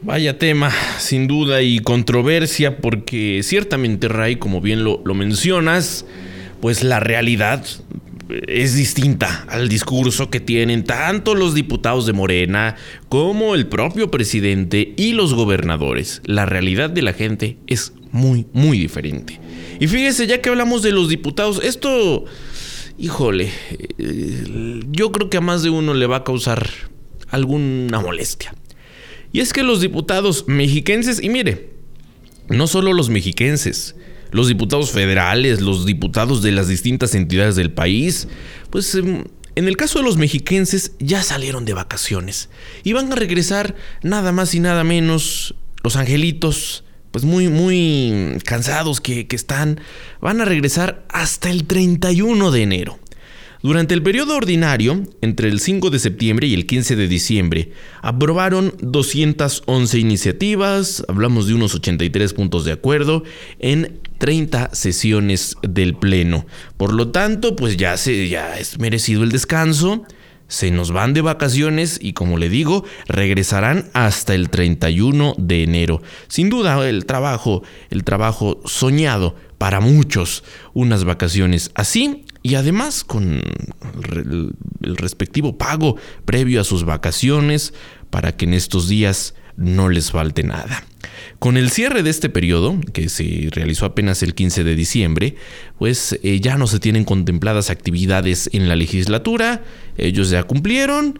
[0.05, 6.05] Vaya tema, sin duda, y controversia, porque ciertamente, Ray, como bien lo, lo, mencionas,
[6.59, 7.65] pues la realidad
[8.47, 12.75] es distinta al discurso que tienen tanto los diputados de Morena
[13.07, 16.21] como el propio presidente y los gobernadores.
[16.25, 19.39] La realidad de la gente es muy, muy diferente.
[19.79, 22.25] Y fíjese, ya que hablamos de los diputados, esto,
[22.97, 23.51] híjole,
[23.97, 26.67] eh, yo creo que a más de uno le va a causar
[27.29, 28.53] alguna molestia.
[29.33, 31.71] Y es que los diputados mexiquenses, y mire,
[32.49, 33.95] no solo los mexiquenses,
[34.31, 38.27] los diputados federales, los diputados de las distintas entidades del país,
[38.69, 39.23] pues em,
[39.55, 42.49] en el caso de los mexiquenses ya salieron de vacaciones
[42.83, 49.01] y van a regresar nada más y nada menos los angelitos, pues muy, muy cansados
[49.01, 49.81] que, que están,
[50.21, 52.99] van a regresar hasta el 31 de enero.
[53.63, 58.73] Durante el periodo ordinario, entre el 5 de septiembre y el 15 de diciembre, aprobaron
[58.81, 63.23] 211 iniciativas, hablamos de unos 83 puntos de acuerdo,
[63.59, 66.45] en 30 sesiones del Pleno.
[66.75, 70.05] Por lo tanto, pues ya, se, ya es merecido el descanso
[70.49, 76.01] se nos van de vacaciones y como le digo, regresarán hasta el 31 de enero.
[76.27, 80.43] Sin duda el trabajo, el trabajo soñado para muchos,
[80.73, 83.41] unas vacaciones así y además con
[84.83, 87.73] el respectivo pago previo a sus vacaciones
[88.09, 90.83] para que en estos días no les falte nada.
[91.39, 95.35] Con el cierre de este periodo, que se realizó apenas el 15 de diciembre,
[95.77, 99.63] pues eh, ya no se tienen contempladas actividades en la legislatura,
[99.97, 101.19] ellos ya cumplieron,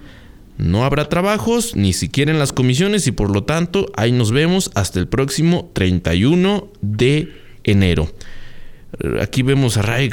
[0.57, 4.71] no habrá trabajos, ni siquiera en las comisiones y por lo tanto ahí nos vemos
[4.75, 8.09] hasta el próximo 31 de enero.
[9.21, 10.09] Aquí vemos a Ray,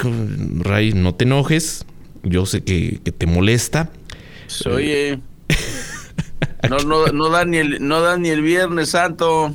[0.58, 1.84] Ray, no te enojes,
[2.22, 3.90] yo sé que, te molesta.
[4.66, 5.20] Oye,
[6.70, 9.54] no, da ni el, no da ni el Viernes Santo.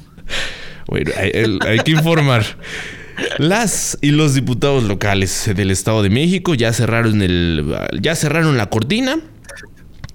[0.87, 2.43] Bueno, hay, que informar.
[3.37, 7.63] Las y los diputados locales del Estado de México ya cerraron el
[8.01, 9.19] ya cerraron la cortina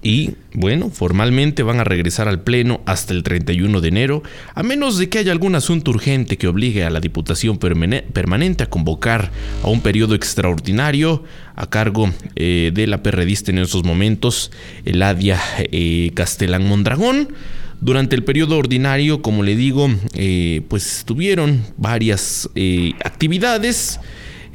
[0.03, 4.23] y bueno, formalmente van a regresar al Pleno hasta el 31 de enero,
[4.55, 8.69] a menos de que haya algún asunto urgente que obligue a la Diputación Permanente a
[8.69, 9.31] convocar
[9.63, 11.23] a un periodo extraordinario
[11.55, 14.51] a cargo eh, de la perredista en esos momentos,
[14.85, 17.29] Eladia eh, Castellán Mondragón.
[17.79, 22.47] Durante el periodo ordinario, como le digo, eh, pues tuvieron varias
[23.03, 23.99] actividades.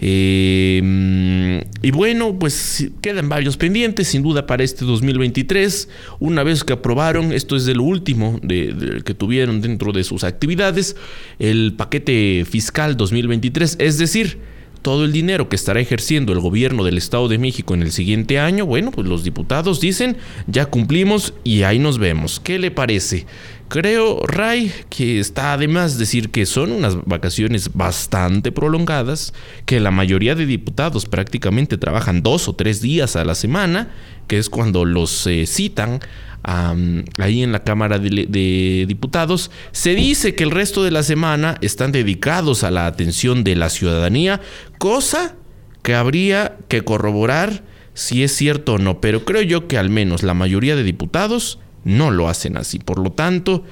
[0.01, 5.89] Eh, y bueno, pues quedan varios pendientes, sin duda, para este 2023.
[6.19, 10.97] Una vez que aprobaron, esto es de lo último que tuvieron dentro de sus actividades,
[11.39, 14.39] el paquete fiscal 2023, es decir,
[14.87, 18.39] todo el dinero que estará ejerciendo el gobierno del Estado de México en el siguiente
[18.39, 20.17] año, bueno, pues los diputados dicen,
[20.47, 22.39] ya cumplimos y ahí nos vemos.
[22.39, 23.27] ¿Qué le parece?
[23.69, 30.37] Creo, Ray, que está además decir que son unas vacaciones bastante prolongadas, que la mayoría
[30.37, 33.91] de diputados prácticamente trabajan dos o tres días a la semana,
[34.29, 36.01] que es cuando los eh, citan
[36.45, 39.51] ahí en la Cámara de, Diputados.
[39.73, 43.69] Se dice que el resto de la semana están dedicados a la atención de la
[43.69, 44.41] ciudadanía,
[44.79, 45.35] cosa
[45.83, 47.64] que habría que corroborar
[47.95, 51.59] si es cierto o no, pero creo yo que al menos la mayoría de diputados
[51.87, 52.80] no lo hacen así.
[52.80, 53.64] Por lo tanto,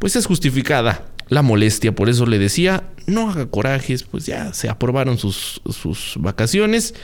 [0.00, 1.94] pues es justificada la molestia.
[1.94, 6.94] Por eso le decía, no haga corajes, pues ya se aprobaron sus, sus vacaciones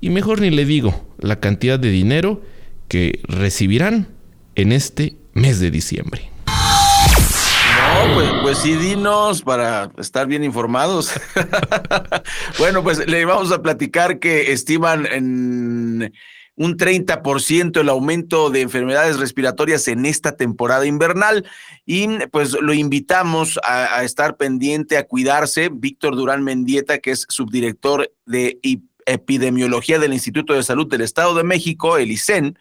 [0.00, 2.42] y mejor ni le digo la cantidad de dinero
[2.88, 4.08] que recibirán
[4.56, 6.28] en este mes de diciembre.
[6.46, 11.12] No, pues, pues sí, dinos para estar bien informados.
[12.58, 16.12] bueno, pues le vamos a platicar que estiman en
[16.56, 21.44] un 30% el aumento de enfermedades respiratorias en esta temporada invernal
[21.84, 25.70] y pues lo invitamos a, estar pendiente, a cuidarse.
[25.72, 28.60] Víctor Durán Mendieta, que es subdirector de
[29.06, 32.56] epidemiología del Instituto de Salud del Estado de México, el ICEN,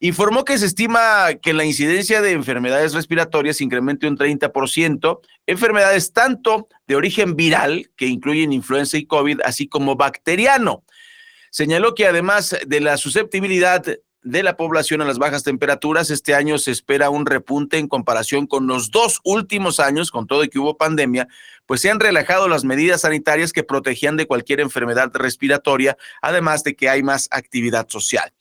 [0.00, 6.68] informó que se estima que la incidencia de enfermedades respiratorias incremente un 30%, enfermedades tanto
[6.86, 10.84] de origen viral, que incluyen influenza y COVID, así como bacteriano.
[11.50, 13.84] Señaló que además de la susceptibilidad
[14.22, 18.46] de la población a las bajas temperaturas, este año se espera un repunte en comparación
[18.46, 21.26] con los dos últimos años, con todo y que hubo pandemia,
[21.64, 26.74] pues se han relajado las medidas sanitarias que protegían de cualquier enfermedad respiratoria, además de
[26.74, 28.32] que hay más actividad social.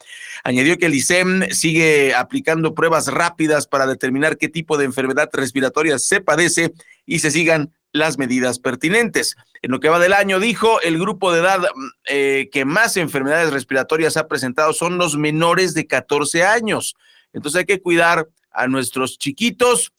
[0.43, 5.97] Añadió que el ICEM sigue aplicando pruebas rápidas para determinar qué tipo de enfermedad respiratoria
[5.99, 6.73] se padece
[7.05, 9.35] y se sigan las medidas pertinentes.
[9.61, 11.59] En lo que va del año, dijo, el grupo de edad
[12.05, 16.95] eh, que más enfermedades respiratorias ha presentado son los menores de 14 años.
[17.33, 19.93] Entonces hay que cuidar a nuestros chiquitos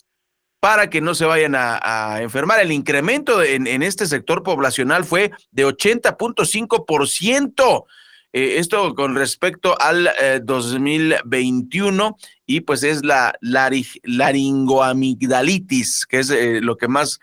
[0.61, 2.61] para que no se vayan a, enfermar.
[2.61, 7.84] El incremento en, este sector poblacional fue de 80.5%.
[8.32, 10.09] Eh, esto con respecto al
[10.45, 12.12] 2021 eh,
[12.47, 16.32] y pues es la laringoamigdalitis, que es
[16.62, 17.18] lo que más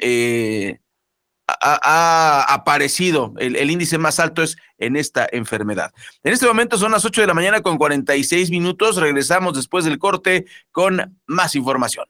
[0.00, 0.78] eh,
[1.46, 5.92] ha, aparecido, el, índice más alto es en esta enfermedad.
[6.22, 8.96] En este momento son las 8 de la mañana con 46 minutos.
[8.96, 12.06] Regresamos después del corte con más información.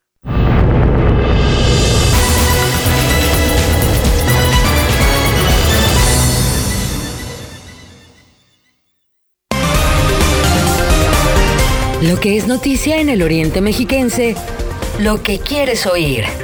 [12.03, 14.37] Lo que es noticia en el Oriente Mexiquense,
[14.99, 16.44] lo que quieres oír.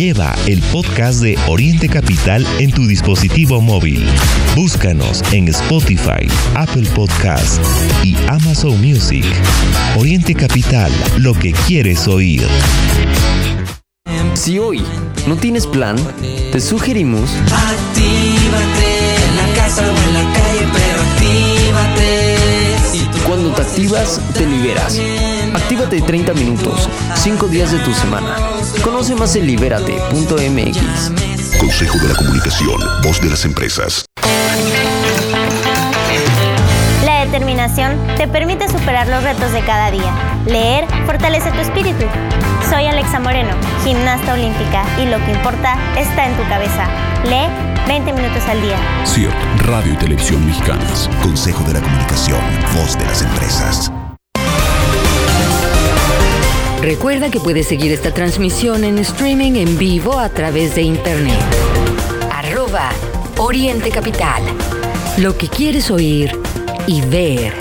[0.00, 4.02] Lleva el podcast de Oriente Capital en tu dispositivo móvil.
[4.56, 7.62] Búscanos en Spotify, Apple Podcast
[8.02, 9.26] y Amazon Music.
[9.98, 12.48] Oriente Capital, lo que quieres oír.
[14.32, 14.82] Si hoy
[15.26, 15.96] no tienes plan,
[16.50, 17.32] te sugerimos...
[17.52, 20.39] Actívate en la casa o en la calle,
[23.60, 24.98] activas, te liberas.
[25.54, 28.36] Actívate 30 minutos, 5 días de tu semana
[28.82, 31.58] Conoce más en libérate.mx.
[31.58, 34.06] Consejo de la Comunicación, voz de las empresas.
[37.04, 40.14] La determinación te permite superar los retos de cada día.
[40.46, 42.06] Leer fortalece tu espíritu.
[42.70, 43.54] Soy Alexa Moreno,
[43.84, 46.86] gimnasta olímpica, y lo que importa está en tu cabeza.
[47.24, 48.78] Lee 20 minutos al día.
[49.04, 49.34] CIRT,
[49.66, 51.10] Radio y Televisión Mexicanas.
[51.24, 52.38] Consejo de la Comunicación,
[52.76, 53.90] voz de las empresas.
[56.80, 61.40] Recuerda que puedes seguir esta transmisión en streaming en vivo a través de internet.
[62.32, 62.90] Arroba
[63.38, 64.44] Oriente Capital.
[65.18, 66.30] Lo que quieres oír
[66.86, 67.54] y ver.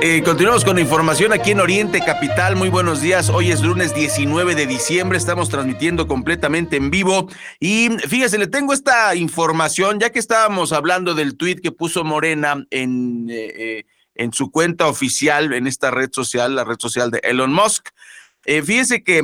[0.00, 2.56] Eh, continuamos con información aquí en Oriente Capital.
[2.56, 3.30] Muy buenos días.
[3.30, 5.18] Hoy es lunes 19 de diciembre.
[5.18, 7.28] Estamos transmitiendo completamente en vivo.
[7.60, 12.64] Y fíjese, le tengo esta información, ya que estábamos hablando del tuit que puso Morena
[12.70, 13.84] en, eh, eh,
[14.14, 17.88] en su cuenta oficial, en esta red social, la red social de Elon Musk.
[18.44, 19.22] fíjese que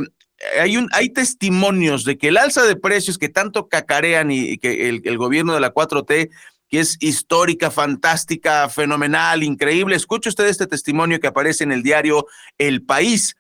[0.59, 4.89] hay, un, hay testimonios de que el alza de precios que tanto cacarean y, que
[4.89, 6.31] el gobierno de la 4T
[6.71, 9.97] que es histórica, fantástica, fenomenal, increíble.
[9.97, 12.27] Escuche usted este testimonio que aparece en el diario
[12.59, 13.35] El País.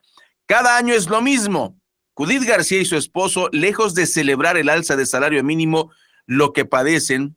[0.46, 1.78] Cada año es lo mismo.
[2.14, 5.92] Judith García y su esposo, lejos de celebrar el alza de salario mínimo,
[6.26, 7.36] lo que padecen,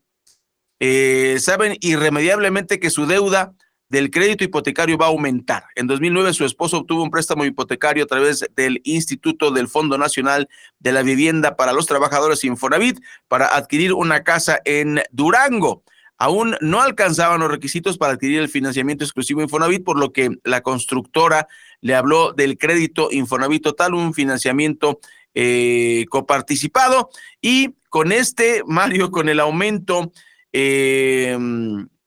[0.80, 3.54] eh, saben irremediablemente que su deuda
[3.94, 5.66] del crédito hipotecario va a aumentar.
[5.76, 10.50] En 2009 su esposo obtuvo un préstamo hipotecario a través del Instituto del Fondo Nacional
[10.80, 15.84] de la Vivienda para los Trabajadores Infonavit para adquirir una casa en Durango.
[16.18, 20.62] Aún no alcanzaban los requisitos para adquirir el financiamiento exclusivo Infonavit, por lo que la
[20.62, 21.48] constructora
[21.80, 25.02] le habló del crédito Infonavit Total, un financiamiento
[25.36, 27.12] eh, coparticipado.
[27.42, 30.12] Y con este, Mario, con el aumento
[30.52, 31.38] eh,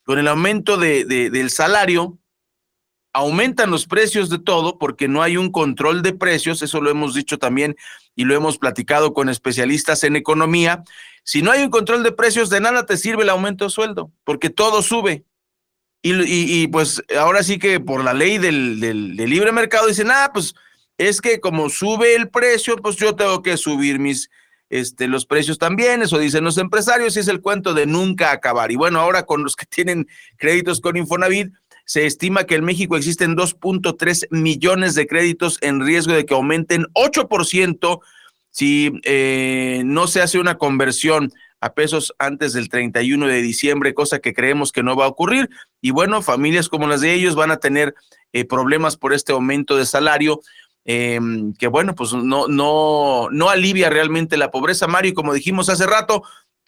[0.07, 2.17] con el aumento de, del salario,
[3.13, 7.13] aumentan los precios de todo porque no hay un control de precios, eso lo hemos
[7.13, 7.77] dicho también
[8.15, 10.85] y lo hemos platicado con especialistas en economía.
[11.25, 14.13] Si no hay un control de precios, de nada te sirve el aumento de sueldo,
[14.23, 15.25] porque todo sube.
[16.03, 20.09] Y, y, pues ahora sí que por la ley del, del, del, libre mercado dicen,
[20.13, 20.55] ah, pues
[20.99, 24.31] es que como sube el precio, pues yo tengo que subir mis,
[24.71, 28.73] este, los precios también, eso dicen los empresarios, y es el cuento de nunca acabar.
[28.73, 30.07] Y bueno, ahora con los que tienen
[30.37, 31.53] créditos con Infonavit,
[31.85, 36.87] se estima que en México existen 2.3 millones de créditos en riesgo de que aumenten
[36.95, 38.01] 8%
[38.51, 44.19] si eh, no se hace una conversión a pesos antes del 31 de diciembre, cosa
[44.19, 45.49] que creemos que no va a ocurrir.
[45.81, 47.95] Y bueno, familias como las de ellos van a tener
[48.33, 50.41] eh, problemas por este aumento de salario
[50.87, 51.20] eh,
[51.59, 55.87] que bueno, pues no, no, no alivia realmente la pobreza, Mario, y como dijimos hace
[55.87, 56.22] rato,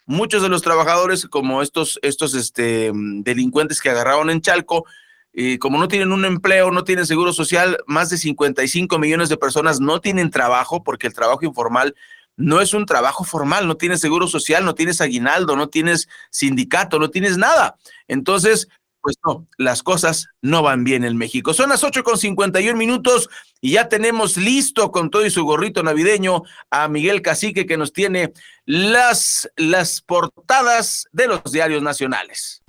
[0.05, 4.85] muchos de los trabajadores, como estos, estos este, delincuentes que agarraron en Chalco,
[5.31, 9.37] y como no tienen un empleo, no tienen seguro social, más de 55 millones de
[9.37, 11.95] personas no tienen trabajo porque el trabajo informal
[12.35, 16.97] no es un trabajo formal, no tienes seguro social, no tienes aguinaldo, no tienes sindicato,
[16.97, 17.75] no tienes nada.
[18.07, 18.69] Entonces,
[19.09, 21.55] pues no, las cosas no van bien en México.
[21.55, 23.27] Son las 8 con 51 minutos
[23.59, 27.91] y ya tenemos listo con todo y su gorrito navideño a Miguel Cacique que nos
[27.91, 28.33] tiene
[28.65, 32.61] las, las portadas de los diarios nacionales.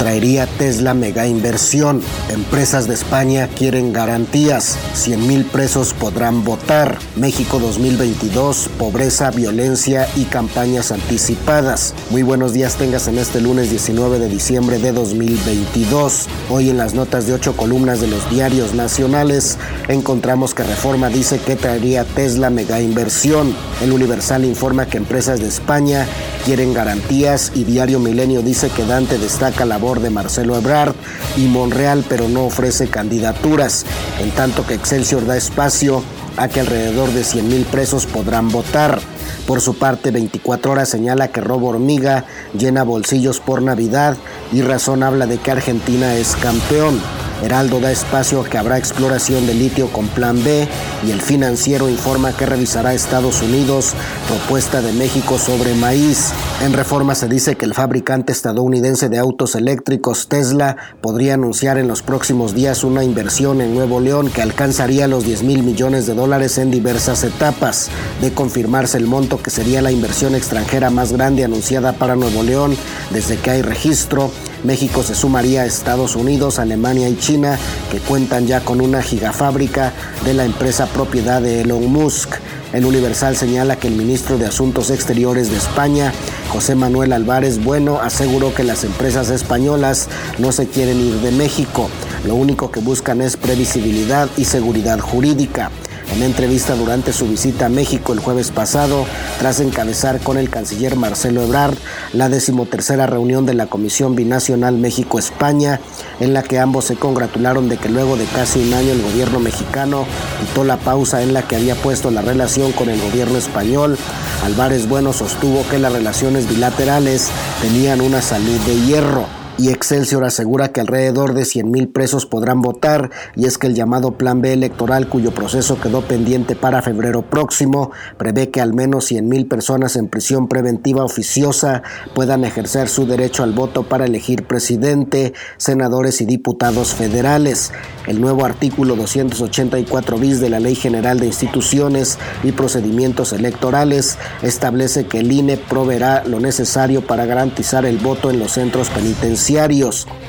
[0.00, 2.00] Traería Tesla mega inversión.
[2.30, 4.78] Empresas de España quieren garantías.
[4.94, 6.98] 100 mil presos podrán votar.
[7.16, 11.92] México 2022, pobreza, violencia y campañas anticipadas.
[12.08, 16.28] Muy buenos días tengas en este lunes 19 de diciembre de 2022.
[16.48, 21.38] Hoy en las notas de ocho columnas de los diarios nacionales encontramos que Reforma dice
[21.40, 23.54] que traería Tesla mega inversión.
[23.82, 26.06] El Universal informa que empresas de España
[26.46, 30.94] quieren garantías y Diario Milenio dice que Dante destaca la voz de Marcelo Ebrard
[31.36, 33.84] y Monreal, pero no ofrece candidaturas,
[34.20, 36.04] en tanto que Excelsior da espacio
[36.36, 39.00] a que alrededor de 100 mil presos podrán votar.
[39.46, 42.24] Por su parte, 24 horas señala que Robo Hormiga
[42.58, 44.16] llena bolsillos por Navidad
[44.52, 47.00] y Razón habla de que Argentina es campeón.
[47.42, 50.68] Heraldo da espacio a que habrá exploración de litio con plan B
[51.06, 53.94] y el financiero informa que revisará Estados Unidos
[54.28, 56.32] propuesta de México sobre maíz.
[56.62, 61.88] En reforma se dice que el fabricante estadounidense de autos eléctricos Tesla podría anunciar en
[61.88, 66.14] los próximos días una inversión en Nuevo León que alcanzaría los 10 mil millones de
[66.14, 67.88] dólares en diversas etapas.
[68.20, 72.76] De confirmarse el monto que sería la inversión extranjera más grande anunciada para Nuevo León
[73.10, 74.30] desde que hay registro,
[74.62, 77.58] México se sumaría a Estados Unidos, Alemania y China,
[77.90, 79.92] que cuentan ya con una gigafábrica
[80.24, 82.34] de la empresa propiedad de Elon Musk.
[82.72, 86.12] El Universal señala que el ministro de Asuntos Exteriores de España,
[86.50, 90.08] José Manuel Álvarez Bueno, aseguró que las empresas españolas
[90.38, 91.88] no se quieren ir de México.
[92.24, 95.70] Lo único que buscan es previsibilidad y seguridad jurídica.
[96.12, 99.06] En entrevista durante su visita a México el jueves pasado,
[99.38, 101.76] tras encabezar con el canciller Marcelo Ebrard
[102.12, 105.80] la decimotercera reunión de la Comisión Binacional México-España,
[106.18, 109.38] en la que ambos se congratularon de que luego de casi un año el gobierno
[109.38, 110.04] mexicano
[110.40, 113.96] quitó la pausa en la que había puesto la relación con el gobierno español,
[114.44, 117.28] Álvarez Bueno sostuvo que las relaciones bilaterales
[117.62, 122.62] tenían una salud de hierro y Excelsior asegura que alrededor de 100 mil presos podrán
[122.62, 127.20] votar y es que el llamado Plan B electoral cuyo proceso quedó pendiente para febrero
[127.28, 131.82] próximo prevé que al menos 100 mil personas en prisión preventiva oficiosa
[132.14, 137.70] puedan ejercer su derecho al voto para elegir presidente, senadores y diputados federales.
[138.06, 145.04] El nuevo artículo 284 bis de la Ley General de Instituciones y Procedimientos Electorales establece
[145.04, 149.49] que el INE proveerá lo necesario para garantizar el voto en los centros penitenciarios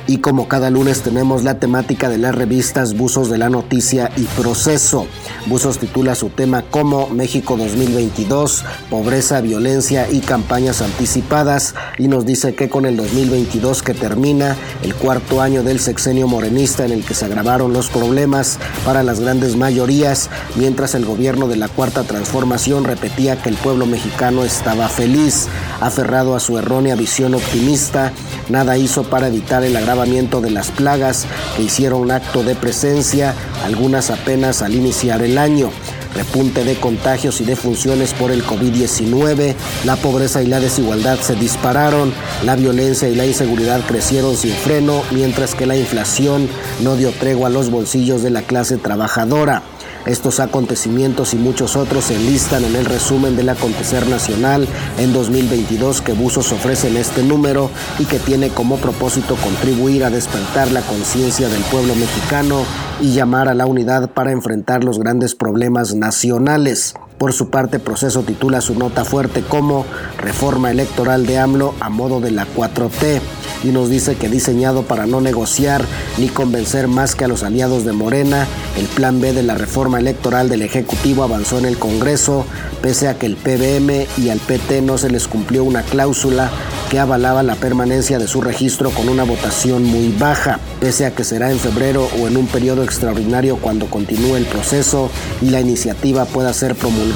[0.07, 4.23] Y como cada lunes tenemos la temática de las revistas Buzos de la Noticia y
[4.23, 5.05] Proceso.
[5.45, 11.75] Buzos titula su tema como México 2022, pobreza, violencia y campañas anticipadas.
[11.99, 16.83] Y nos dice que con el 2022 que termina, el cuarto año del sexenio morenista
[16.83, 21.57] en el que se agravaron los problemas para las grandes mayorías, mientras el gobierno de
[21.57, 25.47] la Cuarta Transformación repetía que el pueblo mexicano estaba feliz,
[25.79, 28.11] aferrado a su errónea visión optimista,
[28.49, 34.09] nada hizo para evitar el agravamiento de las plagas que hicieron acto de presencia, algunas
[34.09, 35.69] apenas al iniciar el año
[36.15, 39.55] repunte de contagios y defunciones por el COVID-19,
[39.85, 45.03] la pobreza y la desigualdad se dispararon, la violencia y la inseguridad crecieron sin freno,
[45.11, 46.49] mientras que la inflación
[46.81, 49.63] no dio tregua a los bolsillos de la clase trabajadora.
[50.05, 56.01] Estos acontecimientos y muchos otros se enlistan en el resumen del acontecer nacional en 2022
[56.01, 60.81] que Buzos ofrece en este número y que tiene como propósito contribuir a despertar la
[60.81, 62.63] conciencia del pueblo mexicano
[62.99, 66.95] y llamar a la unidad para enfrentar los grandes problemas nacionales.
[67.21, 69.85] Por su parte, Proceso titula su nota fuerte como
[70.17, 73.21] Reforma Electoral de AMLO a modo de la 4T
[73.63, 75.85] y nos dice que diseñado para no negociar
[76.17, 79.99] ni convencer más que a los aliados de Morena, el plan B de la reforma
[79.99, 82.43] electoral del Ejecutivo avanzó en el Congreso,
[82.81, 86.49] pese a que el PBM y al PT no se les cumplió una cláusula
[86.89, 91.23] que avalaba la permanencia de su registro con una votación muy baja, pese a que
[91.23, 96.25] será en febrero o en un periodo extraordinario cuando continúe el proceso y la iniciativa
[96.25, 97.10] pueda ser promulgada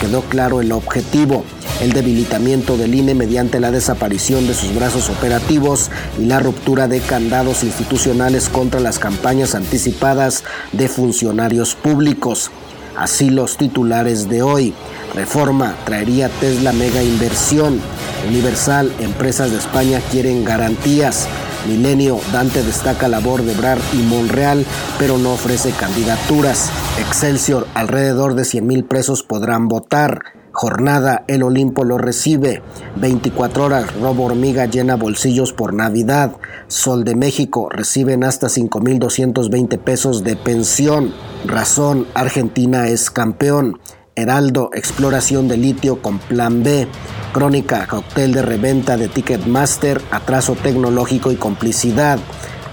[0.00, 1.44] quedó claro el objetivo,
[1.80, 7.00] el debilitamiento del INE mediante la desaparición de sus brazos operativos y la ruptura de
[7.00, 12.50] candados institucionales contra las campañas anticipadas de funcionarios públicos.
[12.96, 14.74] Así los titulares de hoy.
[15.14, 17.80] Reforma traería Tesla mega inversión.
[18.28, 21.28] Universal, empresas de España quieren garantías.
[21.66, 24.64] Milenio, Dante destaca labor de Brar y Monreal,
[24.98, 26.70] pero no ofrece candidaturas.
[26.98, 30.20] Excelsior, alrededor de 100 mil presos podrán votar.
[30.52, 32.62] Jornada, el Olimpo lo recibe.
[32.96, 36.36] 24 horas, robo hormiga llena bolsillos por Navidad.
[36.66, 41.14] Sol de México, reciben hasta 5.220 pesos de pensión.
[41.46, 43.78] Razón, Argentina es campeón.
[44.16, 46.88] Heraldo, exploración de litio con plan B.
[47.32, 52.18] Crónica, cóctel de reventa de Ticketmaster, atraso tecnológico y complicidad.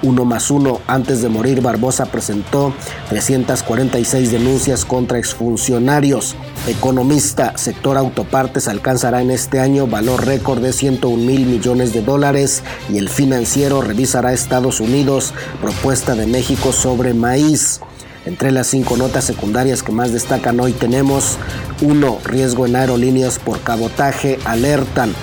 [0.03, 2.73] Uno más uno, antes de morir Barbosa presentó
[3.09, 6.35] 346 denuncias contra exfuncionarios.
[6.67, 12.63] Economista, sector autopartes alcanzará en este año valor récord de 101 mil millones de dólares
[12.89, 17.79] y el financiero revisará Estados Unidos propuesta de México sobre maíz.
[18.27, 21.37] Entre las cinco notas secundarias que más destacan hoy tenemos
[21.81, 22.19] 1.
[22.25, 25.13] Riesgo en aerolíneas por cabotaje, alertan.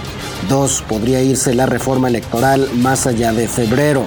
[0.48, 0.84] 2.
[0.88, 4.06] Podría irse la reforma electoral más allá de febrero.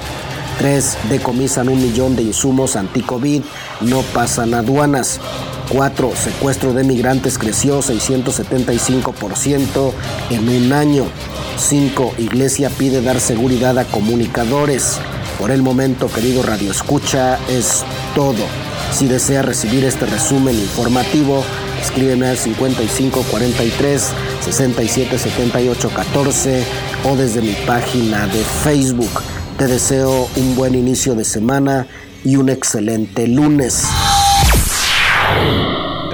[0.57, 0.97] 3.
[1.09, 3.43] Decomisan un millón de insumos anti-COVID,
[3.81, 5.19] no pasan aduanas.
[5.71, 6.13] 4.
[6.15, 9.91] Secuestro de migrantes creció 675%
[10.31, 11.05] en un año.
[11.57, 12.15] 5.
[12.17, 14.97] Iglesia pide dar seguridad a comunicadores.
[15.37, 17.83] Por el momento, querido Radio Escucha, es
[18.15, 18.66] todo.
[18.91, 21.43] Si desea recibir este resumen informativo,
[21.81, 26.63] escríbeme al 5543 6778 14
[27.03, 29.21] o desde mi página de Facebook.
[29.57, 31.87] Te deseo un buen inicio de semana
[32.23, 33.85] y un excelente lunes.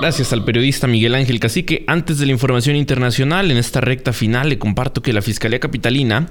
[0.04, 1.86] Gracias al periodista Miguel Ángel Cacique.
[1.88, 6.28] Antes de la información internacional, en esta recta final le comparto que la Fiscalía Capitalina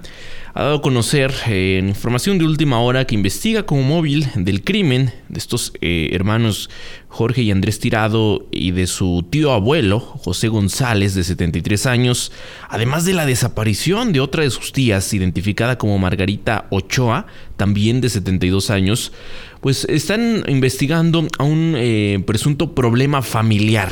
[0.53, 5.15] ha dado a conocer eh, información de última hora que investiga como móvil del crimen
[5.31, 6.69] de estos eh, hermanos
[7.09, 12.31] Jorge y Andrés Tirado y de su tío abuelo, José González, de 73 años,
[12.69, 18.11] además de la desaparición de otra de sus tías, identificada como Margarita Ochoa, también de
[18.11, 19.13] 72 años,
[19.63, 23.91] pues están investigando a un eh, presunto problema familiar.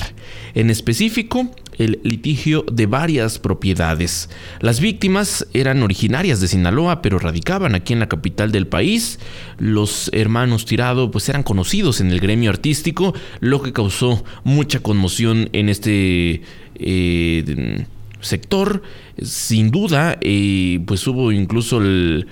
[0.55, 1.49] En específico,
[1.79, 4.29] el litigio de varias propiedades.
[4.59, 9.21] Las víctimas eran originarias de Sinaloa, pero radicaban aquí en la capital del país.
[9.59, 15.51] Los hermanos Tirado pues eran conocidos en el gremio artístico, lo que causó mucha conmoción
[15.53, 16.43] en este
[16.75, 17.85] eh,
[18.21, 18.83] sector.
[19.23, 22.27] Sin duda, eh, pues hubo incluso el,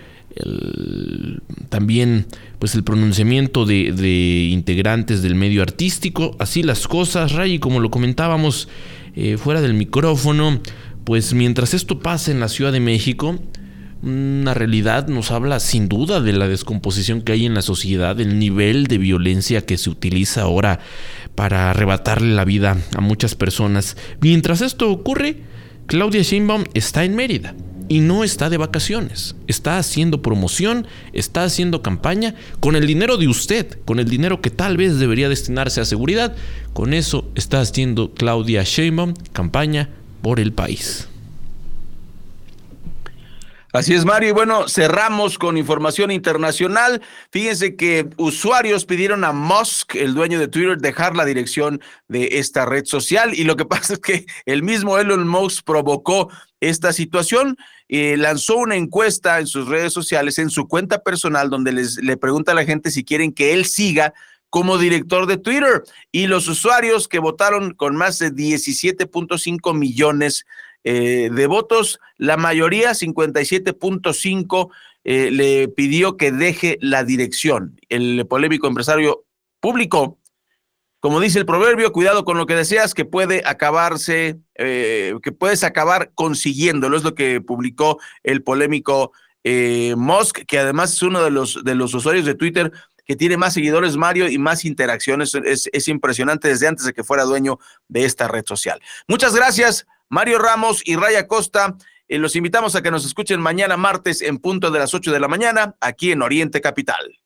[1.69, 2.27] también
[2.59, 7.91] pues el pronunciamiento de, de, integrantes del medio artístico, así las cosas, Ray, como lo
[7.91, 8.69] comentábamos,
[9.15, 10.61] eh, fuera del micrófono,
[11.05, 13.39] pues mientras esto pasa en la Ciudad de México,
[14.03, 18.39] una realidad nos habla sin duda de la descomposición que hay en la sociedad, el
[18.39, 20.79] nivel de violencia que se utiliza ahora
[21.35, 23.97] para arrebatarle la vida a muchas personas.
[24.21, 25.43] Mientras esto ocurre,
[25.87, 27.55] Claudia Sheinbaum está en Mérida
[27.89, 29.35] y no está de vacaciones.
[29.47, 34.51] Está haciendo promoción, está haciendo campaña con el dinero de usted, con el dinero que
[34.51, 36.37] tal vez debería destinarse a seguridad.
[36.73, 39.91] Con eso está haciendo Claudia Sheinbaum campaña
[40.23, 41.09] por el país.
[43.73, 44.31] Así es, Mario.
[44.31, 47.03] Y bueno, cerramos con información internacional.
[47.31, 52.65] Fíjense que usuarios pidieron a Musk, el dueño de Twitter, dejar la dirección de esta
[52.65, 53.35] red social.
[53.35, 57.59] Y lo que pasa es que el mismo Elon Musk provocó esta situación.
[57.87, 62.17] y lanzó una encuesta en sus redes sociales, en su cuenta personal, donde les, le
[62.17, 64.15] pregunta a la gente si quieren que él siga
[64.51, 65.83] como director de Twitter.
[66.11, 70.47] Y los usuarios que votaron con más de 17.5 millones
[70.91, 74.71] eh, de votos, la mayoría, 57.5,
[75.05, 77.79] eh, le pidió que deje la dirección.
[77.91, 79.27] El polémico empresario
[79.61, 80.19] público,
[80.99, 85.63] como dice el proverbio, cuidado con lo que deseas, que puede acabarse, eh, que puedes
[85.63, 89.13] acabar consiguiéndolo, es lo que publicó el polémico
[89.95, 92.73] Musk, que además es uno de los, de los usuarios de Twitter
[93.05, 95.35] que tiene más seguidores, Mario, y más interacciones.
[95.35, 97.59] Es, es impresionante desde antes de que fuera dueño
[97.89, 98.81] de esta red social.
[99.07, 99.87] Muchas gracias.
[100.09, 101.77] Mario Ramos y Raya Costa.
[102.09, 105.21] Eh, los invitamos a que nos escuchen mañana martes en punto de las 8 de
[105.21, 107.19] la mañana aquí en Oriente Capital.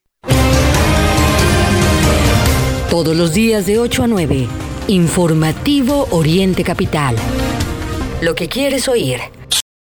[2.90, 4.48] Todos los días de 8 a 9,
[4.88, 7.16] informativo Oriente Capital.
[8.20, 9.20] Lo que quieres oír.